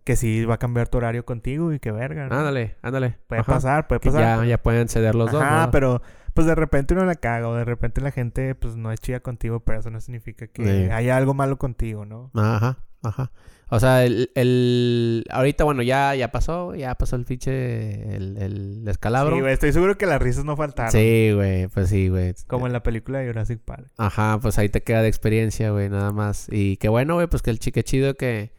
[0.05, 2.37] que sí va a cambiar tu horario contigo y que verga, ¿no?
[2.37, 3.17] Ándale, ándale.
[3.29, 3.53] Puede Ajá.
[3.55, 4.41] pasar, puede pasar.
[4.41, 5.71] ya, ya pueden ceder los dos, ¿no?
[5.71, 6.03] pero
[6.41, 9.21] pues de repente uno la caga o de repente la gente pues no es chida
[9.21, 10.91] contigo, pero eso no significa que Sí.
[10.91, 12.31] haya algo malo contigo, ¿no?
[12.35, 13.31] Ajá, ajá.
[13.69, 15.25] O sea, el, el...
[15.31, 19.37] Ahorita, bueno, ya, ya pasó, ya pasó el fiche, el, el descalabro.
[19.37, 20.91] Sí, güey, estoy seguro que las risas no faltaron.
[20.91, 22.35] Sí, güey, pues sí, güey.
[22.49, 23.87] Como en la película de Jurassic Park.
[23.99, 26.49] Ajá, pues ahí te queda de experiencia, güey, nada más.
[26.51, 28.53] Y qué bueno, güey, pues que el chique chido que,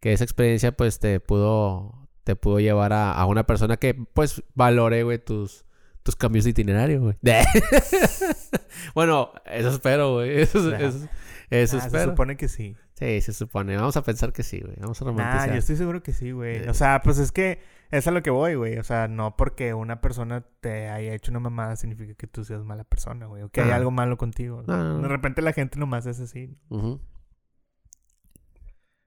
[0.00, 4.42] que esa experiencia, pues te pudo, te pudo llevar a, a una persona que, pues,
[4.54, 5.64] valore, güey, tus,
[6.10, 7.16] tus cambios de itinerario, güey.
[8.94, 10.40] bueno, eso espero, güey.
[10.42, 10.76] Eso, Nah.
[10.78, 11.08] eso,
[11.50, 12.10] eso Ah, se espero.
[12.12, 12.76] supone que sí.
[12.94, 13.76] Sí, se supone.
[13.76, 14.76] Vamos a pensar que sí, güey.
[14.80, 15.50] Vamos a romantizar.
[15.50, 16.58] yo estoy seguro que sí, güey.
[16.64, 16.70] Eh.
[16.70, 18.78] O sea, pues es que es a lo que voy, güey.
[18.78, 22.62] O sea, no porque una persona te haya hecho una mamada significa que tú seas
[22.62, 23.42] mala persona, güey.
[23.42, 23.76] O que hay Ah.
[23.76, 24.62] algo malo contigo.
[24.62, 26.56] De repente la gente nomás es así.
[26.68, 27.00] Ujú.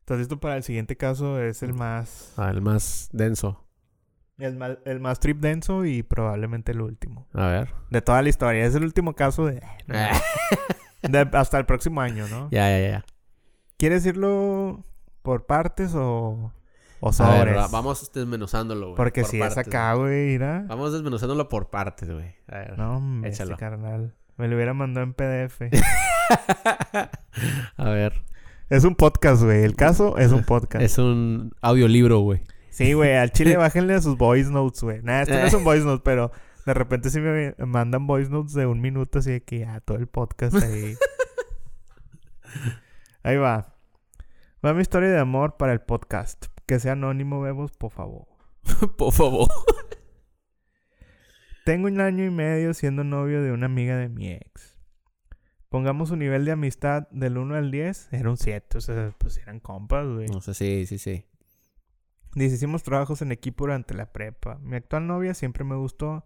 [0.01, 2.33] Entonces esto para el siguiente caso es el más...
[2.35, 3.62] Ah, el más denso.
[4.39, 7.27] El más, el más trip denso y probablemente el último.
[7.33, 7.69] A ver.
[7.91, 8.65] De toda la historia.
[8.65, 9.61] Es el último caso de...
[9.89, 10.11] Ah.
[11.03, 12.47] de- hasta el próximo año, ¿no?
[12.51, 13.05] ya, ya, ya.
[13.77, 14.83] ¿Quieres irlo
[15.21, 16.53] por partes o,
[17.01, 17.57] o A ver, sobres?
[17.57, 18.95] va- vamos desmenuzándolo, güey.
[18.97, 20.63] Porque por si es partes, acá, güey, mira.
[20.67, 22.35] Vamos desmenuzándolo por partes, güey.
[22.47, 22.77] A ver.
[22.77, 23.57] No, hombre, este Échalo.
[23.57, 24.15] carnal.
[24.37, 25.61] Me lo hubiera mandado en PDF.
[27.77, 28.23] A ver.
[28.69, 29.63] es un podcast, güey.
[29.63, 30.83] El caso es un podcast.
[30.83, 32.41] Es un audiolibro, güey.
[32.73, 33.15] Sí, güey.
[33.15, 35.03] Al chile bájenle a sus voice notes, güey.
[35.03, 36.31] Nada, esto no es un voice note, pero
[36.65, 39.97] de repente sí me mandan voice notes de un minuto, así de que ya todo
[39.97, 40.95] el podcast ahí.
[43.23, 43.75] ahí va.
[44.65, 46.47] Va mi historia de amor para el podcast.
[46.65, 48.25] Que sea anónimo, bebos, por favor.
[48.97, 49.49] por favor.
[51.65, 54.79] Tengo un año y medio siendo novio de una amiga de mi ex.
[55.69, 58.09] Pongamos su nivel de amistad del 1 al 10.
[58.13, 60.27] Era un 7, o sea, pues eran compas, güey.
[60.27, 61.27] No sé, sí, sí, sí.
[62.35, 64.57] Dice, hicimos trabajos en equipo durante la prepa.
[64.61, 66.25] Mi actual novia siempre me gustó.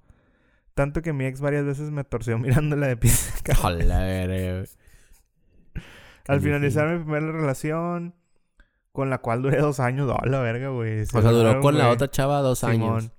[0.74, 3.34] Tanto que mi ex varias veces me torció mirándola de pies.
[6.28, 8.14] Al finalizar mi primera relación,
[8.92, 11.06] con la cual duré dos años, oh, la verga, güey.
[11.06, 13.12] Se O sea, duró con la otra chava dos años.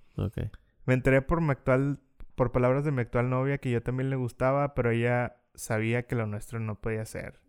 [0.84, 2.00] Me enteré por mi actual,
[2.34, 6.14] por palabras de mi actual novia que yo también le gustaba, pero ella sabía que
[6.14, 7.40] lo nuestro no podía ser.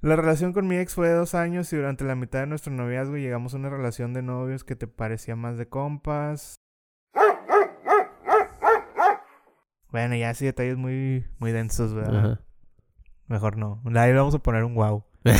[0.00, 2.72] La relación con mi ex fue de dos años y durante la mitad de nuestro
[2.72, 6.56] noviazgo llegamos a una relación de novios que te parecía más de compas.
[9.90, 12.18] Bueno, ya así detalles muy, muy densos, ¿verdad?
[12.18, 12.40] Ajá.
[13.26, 13.82] Mejor no.
[13.94, 15.04] Ahí vamos a poner un wow.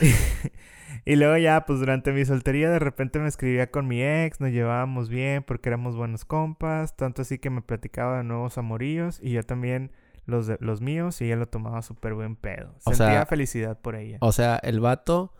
[1.04, 4.50] y luego ya, pues durante mi soltería de repente me escribía con mi ex, nos
[4.50, 9.32] llevábamos bien porque éramos buenos compas, tanto así que me platicaba de nuevos amoríos y
[9.32, 9.90] yo también
[10.24, 12.74] los, de, los míos y ella lo tomaba súper buen pedo.
[12.84, 14.18] O Sentía sea- felicidad por ella.
[14.20, 15.34] o sea, el vato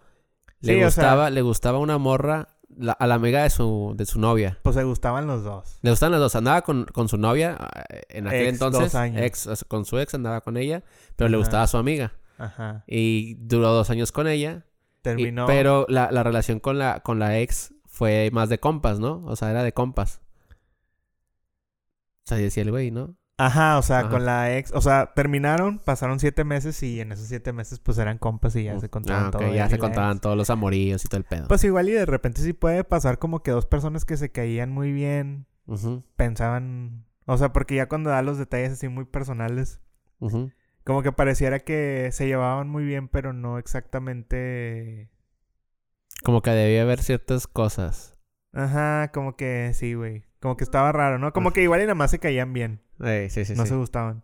[0.61, 3.93] le Sí, o sea- gustaba, le gustaba una morra la- a la amiga de su,
[3.97, 4.59] de su novia.
[4.63, 5.79] Pues se gustaban los dos.
[5.83, 6.37] Le gustaban las dos.
[6.37, 7.59] Andaba con, con su novia
[7.91, 8.83] eh, en aquel Ex, entonces.
[8.85, 9.23] dos años.
[9.23, 10.83] Ex, con su ex andaba con ella,
[11.17, 12.13] pero le gustaba a su amiga.
[12.39, 12.83] Ajá.
[12.87, 14.65] Y duró dos años con ella.
[14.67, 15.47] y- Terminó.
[15.47, 19.23] pero la, la relación con la, con la ex fue más de compas, ¿no?
[19.27, 20.21] O sea, era de compas.
[22.25, 23.17] O sea, decía el güey, ¿no?
[23.45, 24.09] Ajá, o sea, Ajá.
[24.11, 24.73] con la ex.
[24.73, 28.65] O sea, terminaron, pasaron siete meses y en esos siete meses pues eran compas y
[28.65, 29.55] ya se contaban Ah, ok, todo.
[29.55, 30.21] ya se contaban ex.
[30.21, 31.49] todos los amoríos y todo el pedo.
[31.49, 34.71] Pues igual y de repente sí puede pasar como que dos personas que se caían
[34.71, 35.47] muy bien
[36.17, 39.81] pensaban, o sea, porque ya cuando da los detalles así muy personales,
[40.85, 45.09] como que pareciera que se llevaban muy bien, pero no exactamente.
[46.23, 48.17] Como que debía haber ciertas cosas.
[48.53, 50.25] Ajá, como que sí, güey.
[50.41, 51.33] Como que estaba raro, ¿no?
[51.33, 53.71] Como que igual y nada más se caían bien, Eh, sí, sí, no sí.
[53.71, 54.23] se gustaban.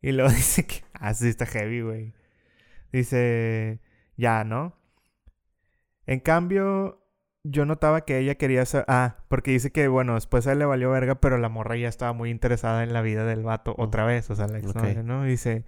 [0.00, 2.14] Y luego dice que, ah, sí, está heavy, güey.
[2.92, 3.80] Dice,
[4.16, 4.76] ya, ¿no?
[6.06, 7.02] En cambio,
[7.42, 10.64] yo notaba que ella quería sa- Ah, porque dice que, bueno, después a él le
[10.66, 14.04] valió verga, pero la morra ya estaba muy interesada en la vida del vato otra
[14.04, 15.02] vez, o sea, la exnovia.
[15.02, 15.24] ¿no?
[15.24, 15.64] Dice,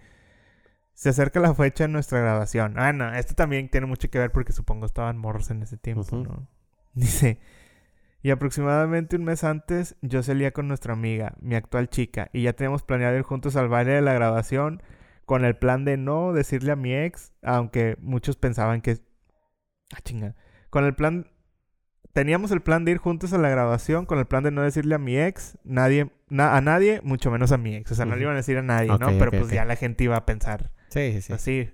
[0.93, 2.79] se acerca la fecha de nuestra graduación.
[2.79, 6.05] Ah, no, esto también tiene mucho que ver porque supongo estaban morros en ese tiempo.
[6.17, 6.49] ¿no?
[6.95, 7.39] Dice,
[8.27, 12.55] y aproximadamente un mes antes yo salía con nuestra amiga, mi actual chica, y ya
[12.55, 14.83] teníamos planeado ir juntos al baile de la graduación
[15.27, 18.99] con el plan de no decirle a mi ex, aunque muchos pensaban que...
[19.95, 20.35] Ah, chinga.
[20.71, 21.29] Con el plan...
[22.13, 24.95] Teníamos el plan de ir juntos a la graduación con el plan de no decirle
[24.97, 27.93] a mi ex, nadie, na- a nadie, mucho menos a mi ex.
[27.93, 29.07] O sea, no le iban a decir a nadie, ¿no?
[29.19, 31.33] Pero pues ya la gente iba a pensar Sí, sí, sí.
[31.33, 31.71] así.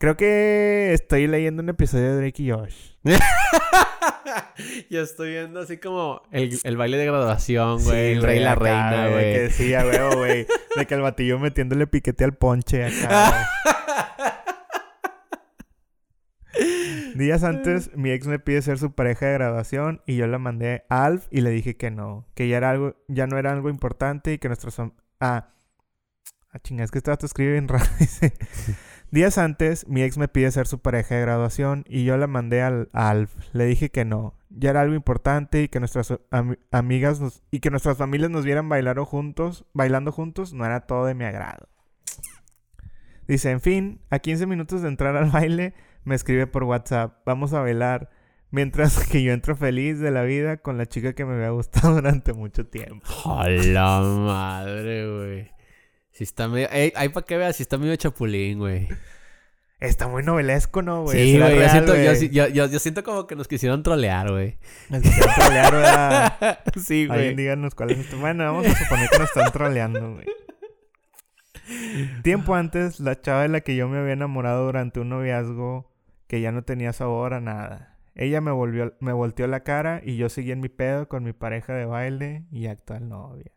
[0.00, 2.92] Creo que estoy leyendo un episodio de Drake y Josh.
[4.90, 8.14] Yo estoy viendo así como el, el baile de graduación, güey.
[8.14, 9.34] Sí, el rey y la acá, reina, güey.
[9.34, 10.46] Que sí, a huevo, güey.
[10.76, 13.44] De que el batillo metiéndole piquete al ponche acá.
[16.54, 16.64] güey.
[17.16, 20.86] Días antes, mi ex me pide ser su pareja de graduación y yo la mandé
[20.88, 23.68] a Alf y le dije que no, que ya era algo, ya no era algo
[23.68, 25.52] importante y que nuestros ah, ah
[26.62, 28.32] chinga, es que este vato escribe bien raro, dice.
[29.10, 32.62] Días antes, mi ex me pide ser su pareja de graduación y yo la mandé
[32.62, 33.32] al Alf.
[33.52, 37.58] Le dije que no, ya era algo importante y que nuestras ami- amigas nos- y
[37.58, 41.68] que nuestras familias nos vieran bailar juntos, bailando juntos, no era todo de mi agrado.
[43.26, 47.52] Dice, en fin, a 15 minutos de entrar al baile, me escribe por WhatsApp, vamos
[47.52, 48.10] a bailar,
[48.50, 51.94] mientras que yo entro feliz de la vida con la chica que me había gustado
[51.96, 53.04] durante mucho tiempo.
[53.24, 55.59] ¡Hola madre, güey!
[56.20, 56.68] Si está medio...
[56.70, 58.88] Ey, ahí para que veas, si está medio chapulín, güey.
[59.78, 61.16] Está muy novelesco, ¿no, güey?
[61.32, 61.58] Sí, güey.
[61.58, 64.58] Yo siento, yo, sí- yo, yo- siento como que nos quisieron trolear, güey.
[64.90, 66.58] Nos quisieron trolear, ¿verdad?
[66.76, 67.36] sí, Alguien güey.
[67.36, 68.20] díganos cuál es.
[68.20, 70.26] Bueno, vamos a suponer que nos están troleando, güey.
[72.22, 75.90] Tiempo antes, la chava de la que yo me había enamorado durante un noviazgo
[76.26, 77.96] que ya no tenía sabor a nada.
[78.14, 81.32] Ella me volvió, me volteó la cara y yo seguí en mi pedo con mi
[81.32, 83.50] pareja de baile y actual novia.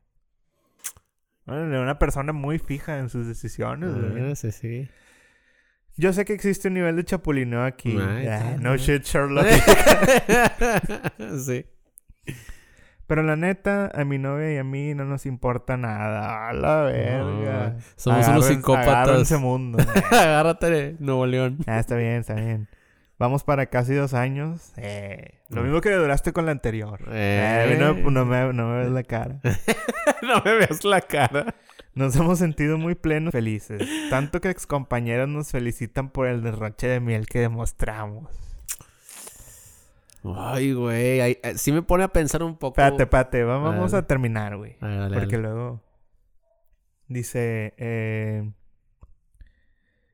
[1.45, 4.31] Una persona muy fija en sus decisiones, güey.
[4.31, 4.89] Ah, sí, sí.
[5.95, 7.95] Yo sé que existe un nivel de chapulineo aquí.
[7.99, 9.45] Ay, Ah, sí, no shit, Sherlock.
[11.45, 11.65] sí.
[13.05, 16.49] Pero la neta, a mi novia y a mí no nos importa nada.
[16.49, 17.73] A la verga.
[17.75, 18.87] No, somos unos psicópatas.
[18.87, 19.77] agárrense mundo.
[20.11, 21.57] Agárrate, Nuevo León.
[21.67, 22.67] ah, está bien, está bien.
[23.19, 24.73] Vamos para casi dos años.
[24.77, 25.65] Eh, lo Mm.
[25.65, 26.99] mismo que duraste con la anterior.
[27.09, 27.69] Eh.
[27.73, 29.39] Eh, no, no me, no me ves la cara.
[30.21, 31.55] no me veas la cara.
[31.95, 33.81] Nos hemos sentido muy plenos, felices.
[34.09, 38.27] Tanto que excompañeros nos felicitan por el derroche de miel que demostramos.
[40.35, 41.19] Ay, güey.
[41.21, 42.79] ay, eh, sí me pone a pensar un poco.
[42.81, 43.43] Espérate, espérate.
[43.43, 44.03] va- Vamos Dale.
[44.03, 44.77] a terminar, güey.
[44.81, 45.47] Ver, dale, Porque dale.
[45.49, 45.81] luego
[47.07, 48.49] dice, eh,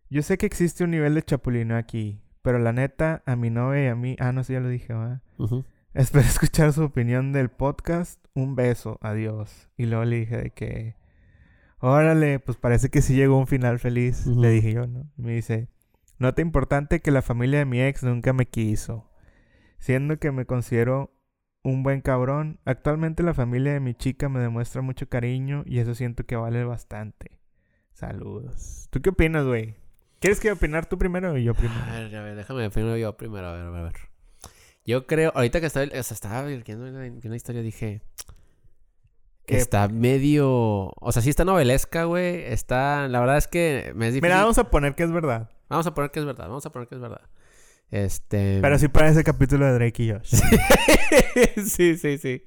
[0.09, 2.19] yo sé que existe un nivel de chapulino aquí,
[2.49, 4.91] pero la neta, a mi novia y a mí, ah, no sé, ya lo dije.
[5.37, 5.65] Ujú.
[5.93, 8.25] Espero escuchar su opinión del podcast.
[8.33, 9.69] Un beso, adiós.
[9.77, 10.95] Y luego le dije de que,
[11.77, 14.25] órale, pues parece que sí llegó un final feliz.
[14.25, 15.11] Le dije yo, ¿no?
[15.15, 15.67] Y me dice,
[16.17, 19.11] nota importante que la familia de mi ex nunca me quiso.
[19.77, 21.13] Siendo que me considero
[21.61, 25.93] un buen cabrón, actualmente la familia de mi chica me demuestra mucho cariño y eso
[25.93, 27.39] siento que vale bastante.
[27.91, 28.87] Saludos.
[28.89, 29.75] ¿Tú qué opinas, güey?
[30.19, 31.81] ¿Quieres que opinar tú primero o yo primero?
[31.81, 33.95] A ver, a ver, déjame primero yo primero, a ver, a ver, a ver.
[34.85, 38.01] Yo creo, ahorita que estaba, o sea, estaba viendo una, una historia, dije
[39.45, 42.43] que está medio, o sea, sí está novelesca, güey.
[42.45, 44.29] Está, la verdad es que me es difícil.
[44.29, 45.49] Mira, vamos a poner que es verdad.
[45.69, 47.21] Vamos a poner que es verdad, vamos a poner que es verdad.
[47.91, 48.59] Este.
[48.61, 50.35] Pero sí parece capítulo de Drake y Josh.
[51.65, 52.43] sí, sí, sí.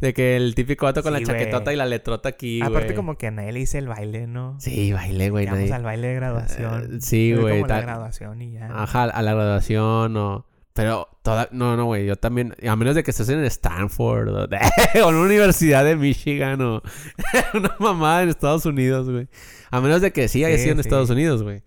[0.00, 3.16] De que el típico vato con Sí, la chaquetota y la letrota aquí, Aparte como
[3.16, 4.56] que a nadie le hice el baile, ¿no?
[4.60, 5.46] Sí, bailé, güey.
[5.46, 6.96] Nadie- al baile de graduación.
[6.96, 8.66] Eh, sí, güey, como la graduación y ya.
[8.70, 10.46] Ajá, a la graduación o...
[10.74, 11.48] Pero toda...
[11.52, 12.06] No, no, güey.
[12.06, 12.54] Yo también...
[12.66, 14.44] A menos de que estés en Stanford o,
[15.04, 16.82] o en una universidad de Michigan o
[17.54, 19.28] una mamada en Estados Unidos, güey.
[19.70, 20.80] A menos de que sí haya Sí, sido en.
[20.80, 21.62] Estados Unidos, güey.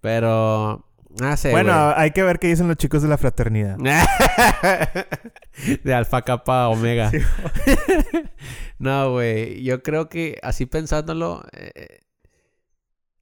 [0.00, 0.86] Pero...
[1.20, 3.76] Ah, bueno, hay que ver qué dicen los chicos de la fraternidad.
[5.82, 7.10] de alfa capa omega.
[7.10, 7.18] Sí.
[8.78, 9.62] no, güey.
[9.64, 12.02] Yo creo que así pensándolo, eh,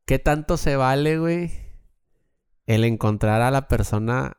[0.05, 1.51] ¿qué tanto se vale, güey?
[2.67, 4.37] El encontrar a la persona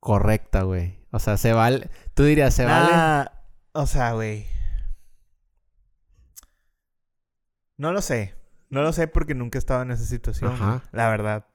[0.00, 0.98] correcta, güey.
[1.12, 1.88] O sea, se vale.
[2.14, 2.90] Tú dirías, se vale.
[2.92, 3.32] Ah,
[3.72, 4.46] o sea, güey.
[7.76, 8.34] No lo sé.
[8.70, 10.52] No lo sé porque nunca he estado en esa situación.
[10.52, 10.82] Ajá.
[10.92, 11.46] La verdad.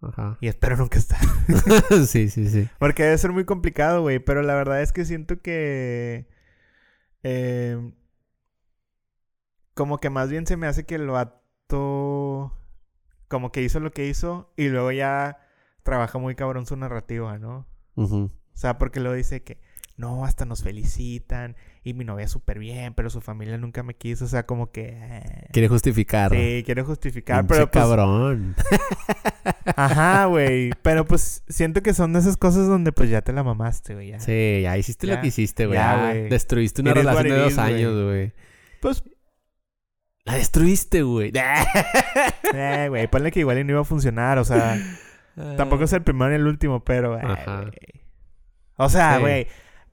[0.00, 0.38] Ajá.
[0.40, 1.18] Y espero nunca estar.
[2.06, 2.68] sí, sí, sí.
[2.78, 4.18] Porque debe ser muy complicado, güey.
[4.18, 6.28] Pero la verdad es que siento que.
[7.22, 7.92] eh,
[9.74, 12.52] como que más bien se me hace que el vato.
[13.28, 14.52] Como que hizo lo que hizo.
[14.56, 15.38] Y luego ya
[15.82, 17.66] trabaja muy cabrón su narrativa, ¿no?
[17.94, 19.60] O sea, porque luego dice que.
[19.96, 21.56] No, hasta nos felicitan.
[21.88, 22.92] Y mi novia súper bien.
[22.94, 24.24] Pero su familia nunca me quiso.
[24.26, 24.90] O sea, como que.
[25.00, 26.30] eh, Quiere justificar.
[26.32, 27.40] Sí, quiere justificar.
[27.40, 28.54] Pinche Pero pues, cabrón.
[29.76, 30.70] Ajá, güey.
[30.82, 34.08] Pero pues siento que son de esas cosas donde pues ya te la mamaste, güey.
[34.10, 34.20] ya.
[34.20, 35.78] Sí, ya hiciste lo que hiciste, güey.
[35.78, 36.28] Ya, güey.
[36.28, 37.74] Destruiste una relación de dos güey.
[37.74, 38.32] años, güey.
[38.80, 39.02] Pues,
[40.24, 41.32] La destruiste, güey.
[42.54, 44.38] eh, güey, ponle que igual no iba a funcionar.
[44.38, 44.78] O sea,
[45.56, 48.02] tampoco es el primero ni el último, pero, eh, güey.
[48.76, 49.46] O sea, Sí.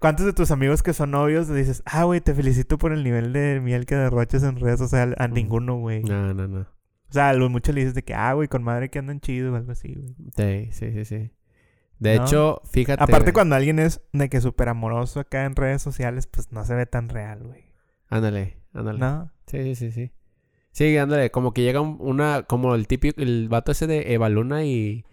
[0.06, 3.34] ¿Cuántos de tus amigos que son novios dices, ah, güey, te felicito por el nivel
[3.34, 4.80] de miel que derrochas en redes?
[4.82, 6.04] O sea, a ninguno, güey.
[6.04, 6.60] No, no, no.
[6.62, 9.20] O sea, a lo mucho le dices de que, ah, güey, con madre que andan
[9.20, 10.14] chido o algo así, güey.
[10.36, 11.32] Sí, sí, sí, sí.
[11.98, 12.24] De ¿No?
[12.24, 13.02] hecho, fíjate.
[13.02, 13.34] Aparte, güey.
[13.34, 16.86] cuando alguien es de que súper amoroso acá en redes sociales, pues no se ve
[16.86, 17.66] tan real, güey.
[18.10, 19.00] Ándale, ándale.
[19.00, 19.32] ¿No?
[19.48, 20.12] Sí, sí, sí, sí.
[20.72, 24.28] Sí, ándale, como que llega un- una, como el típico, el vato ese de Eva
[24.30, 25.06] Luna y,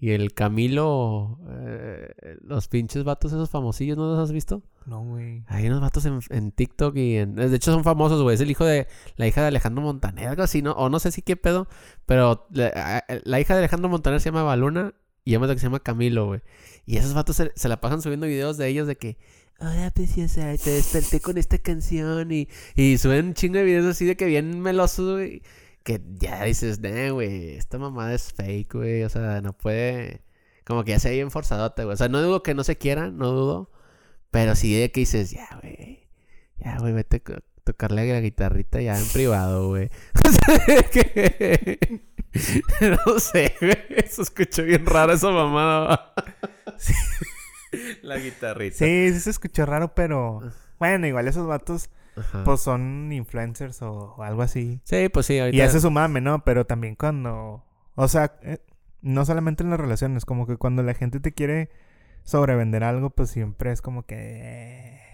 [0.00, 4.62] y el Camilo, eh, los pinches vatos esos famosillos, ¿no los has visto?
[4.86, 5.44] No, güey.
[5.46, 7.34] Hay unos vatos en, en TikTok y en...
[7.34, 8.34] De hecho son famosos, güey.
[8.34, 8.88] Es el hijo de...
[9.16, 10.72] La hija de Alejandro Montaner, algo así, ¿no?
[10.72, 11.68] O no sé si qué pedo.
[12.06, 16.28] Pero la, hija de Alejandro Montaner se llama Baluna y llama que se llama Camilo,
[16.28, 16.40] güey.
[16.86, 19.18] Y esos vatos se, se la pasan subiendo videos de ellos de que...
[19.60, 22.48] Hola, preciosa, te desperté con esta canción y...
[22.74, 25.42] Y suben un chingo de videos así de que bien melosos, güey.
[25.90, 29.02] Que ya dices, nah, güey, esta mamada es fake, güey.
[29.02, 30.22] O sea, no puede...
[30.64, 31.94] Como que ya se ve bien forzadote, güey.
[31.94, 33.72] O sea, no digo que no se quieran, no dudo.
[34.30, 36.06] Pero sí de que dices, ya, güey.
[36.58, 39.90] Ya, güey, vete a tocarle la guitarrita ya en privado, güey.
[40.24, 42.02] O sea, que-
[43.06, 43.76] No sé, güey.
[44.08, 46.14] Se escuchó bien raro esa mamada.
[48.02, 48.76] La guitarrita.
[48.76, 50.40] Sí, sí se escuchó raro, pero...
[50.78, 51.90] Bueno, igual esos vatos,
[52.20, 52.44] Ajá.
[52.44, 54.80] pues son influencers o, o algo así.
[54.84, 55.56] Sí, pues sí, ahorita.
[55.56, 56.44] Y ese es su mame, ¿no?
[56.44, 57.64] Pero también cuando...
[57.96, 58.58] O sea, eh,
[59.02, 61.70] no solamente en las relaciones, como que cuando la gente te quiere
[62.22, 64.16] sobrevender algo, pues siempre es como que...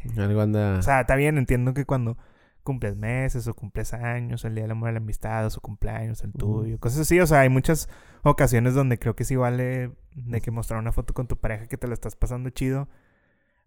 [0.04, 0.78] eh, Algo anda.
[0.78, 2.16] O sea, está bien, entiendo que cuando
[2.62, 6.22] cumples meses o cumples años, el día del amor y la amistad, o su cumpleaños,
[6.24, 7.20] el tuyo, cosas así.
[7.20, 7.88] O sea, hay muchas
[8.22, 11.76] ocasiones donde creo que sí vale de que mostrar una foto con tu pareja que
[11.76, 12.88] te la estás pasando chido.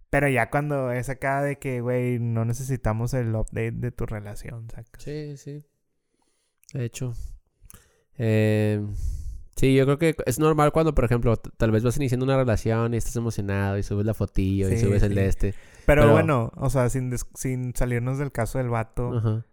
[0.09, 4.67] Pero ya cuando es acá de que, güey, no necesitamos el update de tu relación,
[4.69, 5.03] sacas.
[5.03, 5.63] Sí, sí.
[6.73, 7.13] De hecho.
[8.17, 8.83] Eh,
[9.55, 12.93] sí, yo creo que es normal cuando, por ejemplo, tal vez vas iniciando una relación
[12.93, 15.15] y estás emocionado y subes la fotillo y Sí, subes el sí.
[15.15, 15.53] de este.
[15.85, 19.45] Pero, Pero- bueno, o sea, sin, sin salirnos del caso del vato, Ajá.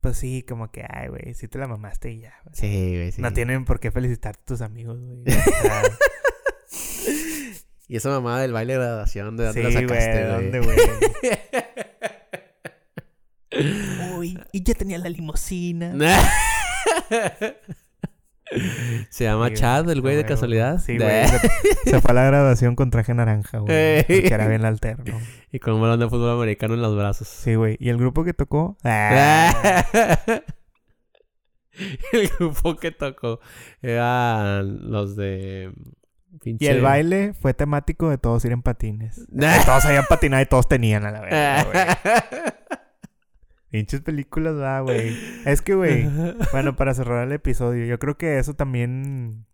[0.00, 2.34] pues sí, como que, ay, güey, sí te la mamaste y ya.
[2.44, 2.54] güey.
[2.54, 3.20] Sí, güey, sí.
[3.22, 5.24] No tienen por qué felicitarte tus amigos, güey.
[7.88, 10.42] Y esa mamada del baile de graduación, ¿de dónde sí, la güey, sacaste, ¿de güey?
[10.42, 10.76] dónde, güey?
[14.18, 15.94] Uy, y ya tenía la limusina.
[19.10, 20.78] Se llama Sí, Chad, el güey de casualidad.
[20.80, 21.28] Sí, güey.
[21.28, 21.38] Se,
[21.90, 23.74] se fue a la graduación con traje naranja, güey.
[23.76, 24.04] Ey.
[24.06, 25.18] Porque era bien alterno.
[25.52, 27.28] y con un balón de fútbol americano en los brazos.
[27.28, 27.76] Sí, güey.
[27.80, 28.78] ¿Y el grupo que tocó?
[28.84, 29.52] Ah,
[32.12, 33.40] el grupo que tocó
[33.82, 35.72] eran los de.
[36.42, 39.26] Y el baile fue temático de todos ir en patines.
[39.66, 42.52] Todos habían patinado y todos tenían a la verga, güey.
[43.70, 45.14] Pinches películas, va, güey.
[45.44, 46.08] Es que, güey,
[46.52, 49.44] bueno, para cerrar el episodio, yo creo que eso también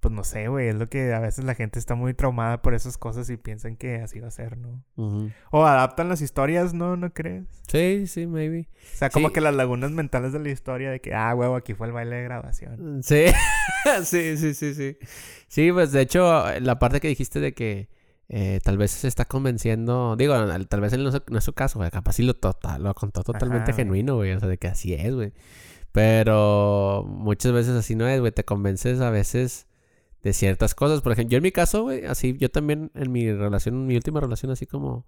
[0.00, 2.72] pues no sé, güey, es lo que a veces la gente está muy traumada por
[2.74, 4.84] esas cosas y piensan que así va a ser, ¿no?
[5.50, 6.96] O adaptan las historias, ¿no?
[6.96, 7.46] ¿No crees?
[7.66, 8.68] Sí, sí, maybe.
[8.94, 9.34] O sea, como Sí.
[9.34, 12.16] que las lagunas mentales de la historia de que, ah, huevo, aquí fue el baile
[12.16, 13.02] de grabación.
[13.02, 13.24] Sí,
[14.04, 14.98] sí, sí, sí, sí.
[15.48, 17.88] Sí, pues de hecho, la parte que dijiste de que
[18.30, 21.44] eh, tal vez se está convenciendo, digo, al- tal vez él no, es- no es
[21.44, 24.48] su caso, güey, capaz sí lo, total, lo contó totalmente Ajá, genuino, güey, o sea,
[24.48, 25.32] de que así es, güey.
[25.92, 29.66] Pero muchas veces así no es, güey, te convences a veces
[30.22, 31.00] de ciertas cosas.
[31.02, 33.96] Por ejemplo, yo en mi caso, güey, así, yo también en mi relación, en mi
[33.96, 35.06] última relación, así como...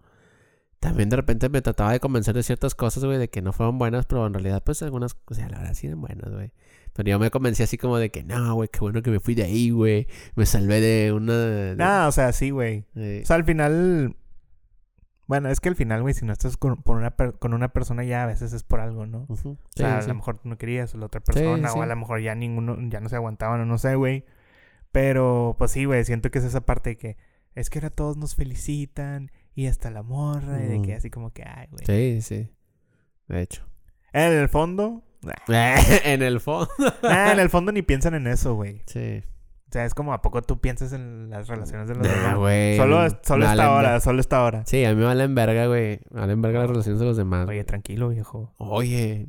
[0.78, 3.76] También de repente me trataba de convencer de ciertas cosas, güey, de que no fueron
[3.76, 6.52] buenas, pero en realidad, pues algunas, o sea, la verdad sí eran buenas, güey.
[6.94, 9.34] Pero yo me convencí así como de que, no, güey, qué bueno que me fui
[9.34, 10.06] de ahí, güey.
[10.36, 11.34] Me salvé de una...
[11.34, 12.86] de- Ah, o sea, sí, güey.
[12.94, 14.16] de- O sea, al final...
[15.26, 17.68] Bueno, es que al final, güey, si no estás con, por una per- con una
[17.68, 19.26] persona ya a veces es por algo, ¿no?
[19.28, 21.86] O Sí, sea, a lo mejor tú no querías, o la otra persona, o a
[21.86, 24.24] lo mejor ya ninguno, ya no se aguantaban, o no sé, güey.
[24.92, 27.16] Pero, pues sí, güey, siento que es esa parte de que
[27.54, 31.32] es que ahora todos nos felicitan y hasta la morra, y de que así como
[31.32, 31.84] que, ay, güey.
[31.86, 32.48] Sí, sí.
[33.28, 33.64] De hecho.
[34.12, 35.04] En el fondo,
[35.48, 36.68] en el fondo.
[37.02, 38.82] nah, en el fondo ni piensan en eso, güey.
[38.86, 39.22] Sí.
[39.68, 42.36] O sea, es como, ¿a poco tú piensas en las relaciones de los Nah, demás?
[42.38, 42.76] güey.
[42.76, 44.64] Solo, solo esta hora, solo esta hora.
[44.66, 46.00] Sí, a mí me valen verga, güey.
[46.10, 47.48] Me valen verga las relaciones de los demás.
[47.48, 48.52] Oye, tranquilo, viejo.
[48.58, 49.28] Oye.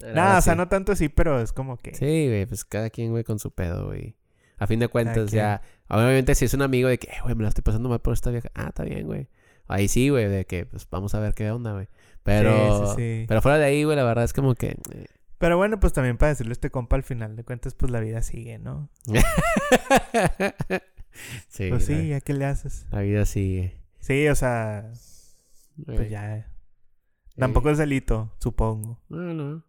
[0.00, 0.58] Nada, o sea, Sí.
[0.58, 1.94] no tanto así, pero es como que...
[1.94, 4.16] Sí, güey, pues cada quien, güey, con su pedo, güey.
[4.58, 5.60] A fin de cuentas, ya.
[5.88, 8.14] Obviamente, si es un amigo de que, "Eh, güey, me la estoy pasando mal por
[8.14, 8.48] esta vieja.
[8.54, 9.28] Ah, está bien, güey.
[9.68, 11.88] Ahí sí, güey, de que, pues vamos a ver qué onda, güey.
[12.22, 12.86] Pero.
[12.88, 13.24] Sí, sí, sí.
[13.28, 14.76] Pero fuera de ahí, güey, la verdad es como que.
[14.92, 15.06] eh,
[15.38, 18.00] Pero bueno, pues también para decirle a este compa, al final de cuentas, pues la
[18.00, 18.88] vida sigue, ¿no?
[21.48, 22.86] sí, Pues sí, ¿ya qué le haces?
[22.90, 23.80] la vida sigue.
[24.00, 24.90] Sí, o sea,
[25.84, 26.48] pues ya.
[27.36, 29.00] Tampoco es delito, supongo.
[29.08, 29.62] No, no.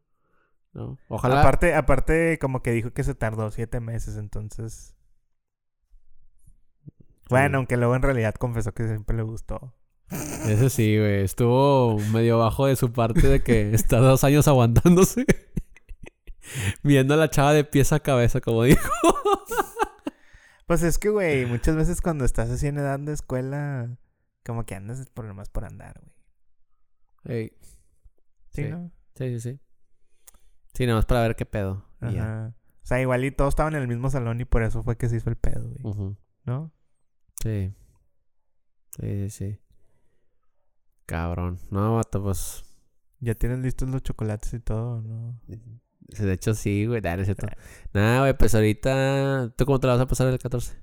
[0.77, 0.97] No.
[1.07, 1.41] Ojalá.
[1.41, 4.93] Aparte, aparte, como que dijo que se tardó siete meses, entonces...
[7.29, 9.73] Bueno, aunque luego en realidad confesó que siempre le gustó.
[10.09, 11.23] Eso sí, güey.
[11.23, 15.25] Estuvo medio bajo de su parte de que está dos años aguantándose.
[16.83, 18.89] Viendo a la chava de pies a cabeza, como dijo.
[20.67, 23.97] Pues es que, güey, muchas veces cuando estás así en edad de escuela,
[24.45, 25.99] como que andas por nomás por andar,
[27.23, 27.37] güey.
[27.39, 27.51] Ey,
[28.51, 28.69] ¿Sí, Sí.
[28.69, 28.91] no?
[29.15, 29.59] Sí, sí, sí.
[30.77, 31.83] Sí, nada más para ver qué pedo.
[32.01, 32.53] Ajá.
[32.83, 35.09] O sea, igual y todos estaban en el mismo salón y por eso fue que
[35.09, 36.15] se hizo el pedo, güey.
[36.45, 36.71] ¿No?
[37.41, 37.73] Sí.
[38.91, 39.59] Sí, sí, sí.
[41.07, 41.57] Cabrón.
[41.71, 42.63] No, vato, pues.
[43.19, 45.41] Ya tienes listos los chocolates y todo, ¿no?
[45.47, 47.01] De hecho, sí, güey.
[47.01, 47.47] Nah, no es cierto.
[47.93, 49.51] Nada, güey, pues ahorita.
[49.57, 50.77] ¿Tú cómo te la vas a pasar el 14?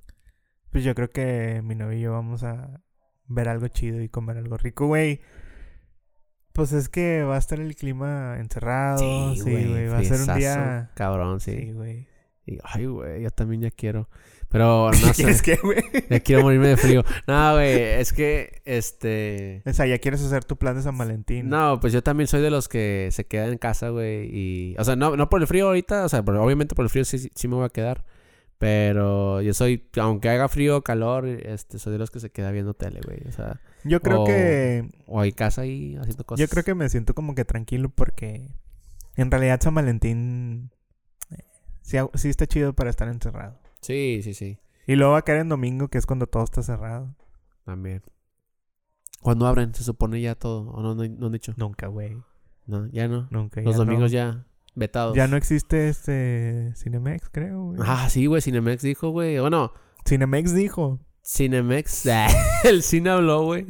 [0.73, 2.83] Pues yo creo que mi novio y yo vamos a
[3.29, 5.21] ver algo chido y comer algo rico, güey.
[6.55, 9.35] Pues es que va a estar el clima encerrado.
[9.35, 9.89] Sí, güey.
[9.89, 10.91] Va a ser un día.
[10.95, 11.57] Cabrón, sí.
[11.59, 12.07] Sí, güey.
[12.47, 14.09] Y, ay, güey, yo también ya quiero.
[14.51, 15.15] Pero no sé.
[15.15, 15.83] ¿Quieres que, güey?
[16.09, 17.03] Ya quiero morirme de frío.
[17.27, 19.63] No, güey, es que, este...
[19.67, 21.49] O sea, ya quieres hacer tu plan de San Valentín.
[21.49, 24.77] No, pues yo también soy de los que se quedan en casa, güey, y...
[24.79, 27.19] O sea, no, no por el frío ahorita, o sea, obviamente por el frío sí,
[27.19, 28.05] sí, sí me voy a quedar.
[28.59, 32.51] Pero yo soy, aunque haga frío o calor, este, soy de los que se queda
[32.53, 33.21] viendo tele, güey.
[33.29, 34.89] O sea, Yo creo O- que.
[35.07, 36.41] o hay casa ahí haciendo cosas.
[36.41, 38.51] Yo creo que me siento como que tranquilo porque.
[39.17, 40.71] En realidad, San Valentín.
[41.31, 41.45] eh,
[41.83, 43.59] Sí, sí está chido para estar encerrado.
[43.81, 46.63] Sí, sí, sí, Y luego va a caer en domingo, que es cuando todo está
[46.63, 47.15] cerrado.
[47.65, 48.03] también.
[49.21, 49.75] ¿Cuándo abren?
[49.75, 51.55] Se supone ya todo, ¿o no, no, no han dicho?
[51.57, 52.17] Nunca, güey.
[52.67, 53.27] No, ya no.
[53.31, 53.61] Nunca.
[53.63, 54.17] Los ya domingos no.
[54.19, 55.17] ya vetados.
[55.17, 57.81] Ya no existe este Cinemex, creo, güey.
[57.83, 59.39] Ah, sí, güey, Cinemex dijo, güey.
[59.39, 59.73] Bueno,
[60.07, 61.01] Cinemex dijo.
[61.25, 62.05] Cinemex.
[62.65, 63.67] el cine habló, güey.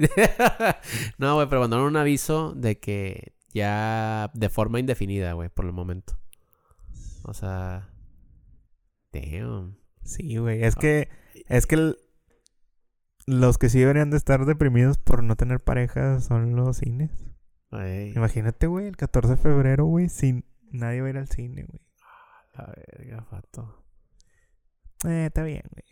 [1.19, 5.73] no, güey, pero mandaron un aviso de que ya de forma indefinida, güey, por el
[5.73, 6.19] momento.
[7.23, 7.91] O sea.
[9.13, 9.79] Damn.
[10.03, 10.65] Sí, güey.
[10.65, 11.09] Es que.
[11.49, 11.99] Es que el-
[13.27, 17.11] los que sí deberían de estar deprimidos por no tener pareja son los cines.
[17.71, 20.45] Ay, Imagínate, güey, el 14 de febrero, güey, sin
[20.75, 21.81] nadie va a ir al cine, güey.
[22.55, 23.85] la verga, fato.
[25.07, 25.85] Eh, está bien, güey.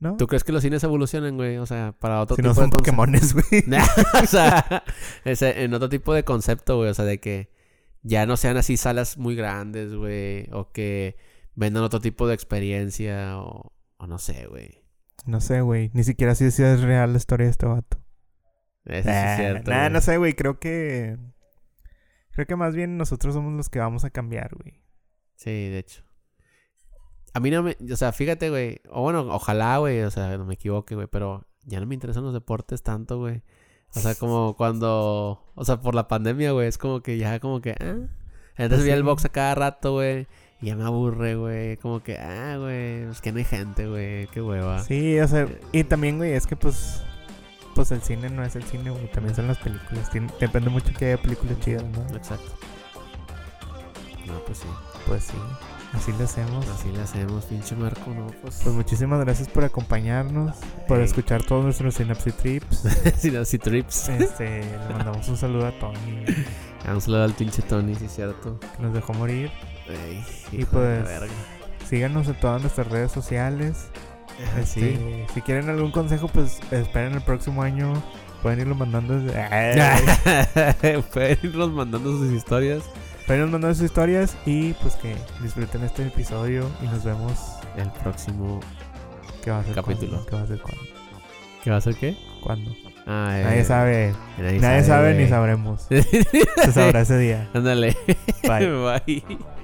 [0.00, 0.16] ¿No?
[0.16, 1.56] ¿Tú crees que los cines evolucionen, güey?
[1.56, 2.76] O sea, para otro si tipo no son de.
[2.76, 3.64] Pokémones, güey.
[4.22, 4.84] o sea,
[5.24, 6.90] ese- en otro tipo de concepto, güey.
[6.90, 7.50] O sea, de que
[8.02, 10.48] ya no sean así salas muy grandes, güey.
[10.52, 11.16] O que
[11.54, 13.38] vendan otro tipo de experiencia.
[13.38, 14.82] O, o no sé, güey.
[15.24, 15.90] No sé, güey.
[15.94, 17.98] Ni siquiera si es real la historia de este vato.
[18.84, 19.70] Eso sí es cierto.
[19.70, 20.34] nah, no sé, güey.
[20.34, 21.16] Creo que.
[22.34, 24.82] Creo que más bien nosotros somos los que vamos a cambiar, güey.
[25.36, 26.02] Sí, de hecho.
[27.32, 27.76] A mí no me...
[27.92, 28.80] O sea, fíjate, güey.
[28.90, 30.02] O bueno, ojalá, güey.
[30.02, 31.06] O sea, no me equivoque, güey.
[31.06, 33.42] Pero ya no me interesan los deportes tanto, güey.
[33.94, 35.44] O sea, como cuando...
[35.54, 36.66] O sea, por la pandemia, güey.
[36.66, 37.72] Es como que ya como que...
[37.80, 38.08] ah.
[38.56, 40.26] Entonces vi el box a cada rato, güey.
[40.60, 41.76] Y ya me aburre, güey.
[41.78, 44.26] Como que, ah, güey, es que no hay gente, güey.
[44.28, 44.80] Qué hueva.
[44.80, 47.04] Sí, o sea, y también, güey, es que pues.
[47.74, 49.10] Pues el cine no es el cine, güey.
[49.10, 50.10] También son las películas.
[50.12, 52.16] Tien- depende mucho que haya películas chidas, ¿no?
[52.16, 52.52] Exacto.
[54.26, 54.68] No, pues sí.
[55.06, 55.36] Pues sí,
[55.92, 56.66] así lo hacemos.
[56.68, 58.26] Así le hacemos, pinche Marco, ¿no?
[58.42, 58.60] Pues.
[58.62, 60.56] Pues muchísimas gracias por acompañarnos,
[60.88, 62.84] por escuchar todos nuestros Synapse Trips.
[63.18, 64.08] Sin así trips.
[64.08, 66.24] Este, le mandamos un saludo a Tony,
[66.90, 68.58] Un saludo al pinche Tony, sí, cierto.
[68.60, 69.50] que nos dejó morir.
[70.52, 71.34] Y hijo de la pues, verga.
[71.86, 73.88] Síganos en todas nuestras redes sociales.
[74.64, 74.98] Sí.
[75.32, 77.92] Si quieren algún consejo, pues esperen el próximo año.
[78.42, 79.14] Pueden irlo mandando.
[81.12, 82.82] Pueden irnos mandando sus historias.
[83.26, 87.32] Pueden irnos mandando sus historias y pues que disfruten este episodio y nos vemos
[87.76, 88.60] El próximo.
[89.42, 90.10] que va a ser Capítulo.
[90.12, 90.82] cuándo, que va a ser cuándo.
[91.62, 92.16] ¿Qué va a ser qué?
[92.42, 92.70] ¿Cuándo?
[93.06, 94.14] Ah, eh, Nadie sabe.
[94.38, 95.86] Nadie, Nadie sabe ni sabremos.
[95.88, 97.48] Se sabrá ese día.
[97.54, 97.96] Ándale.
[98.42, 99.00] Bye.
[99.06, 99.63] Bye.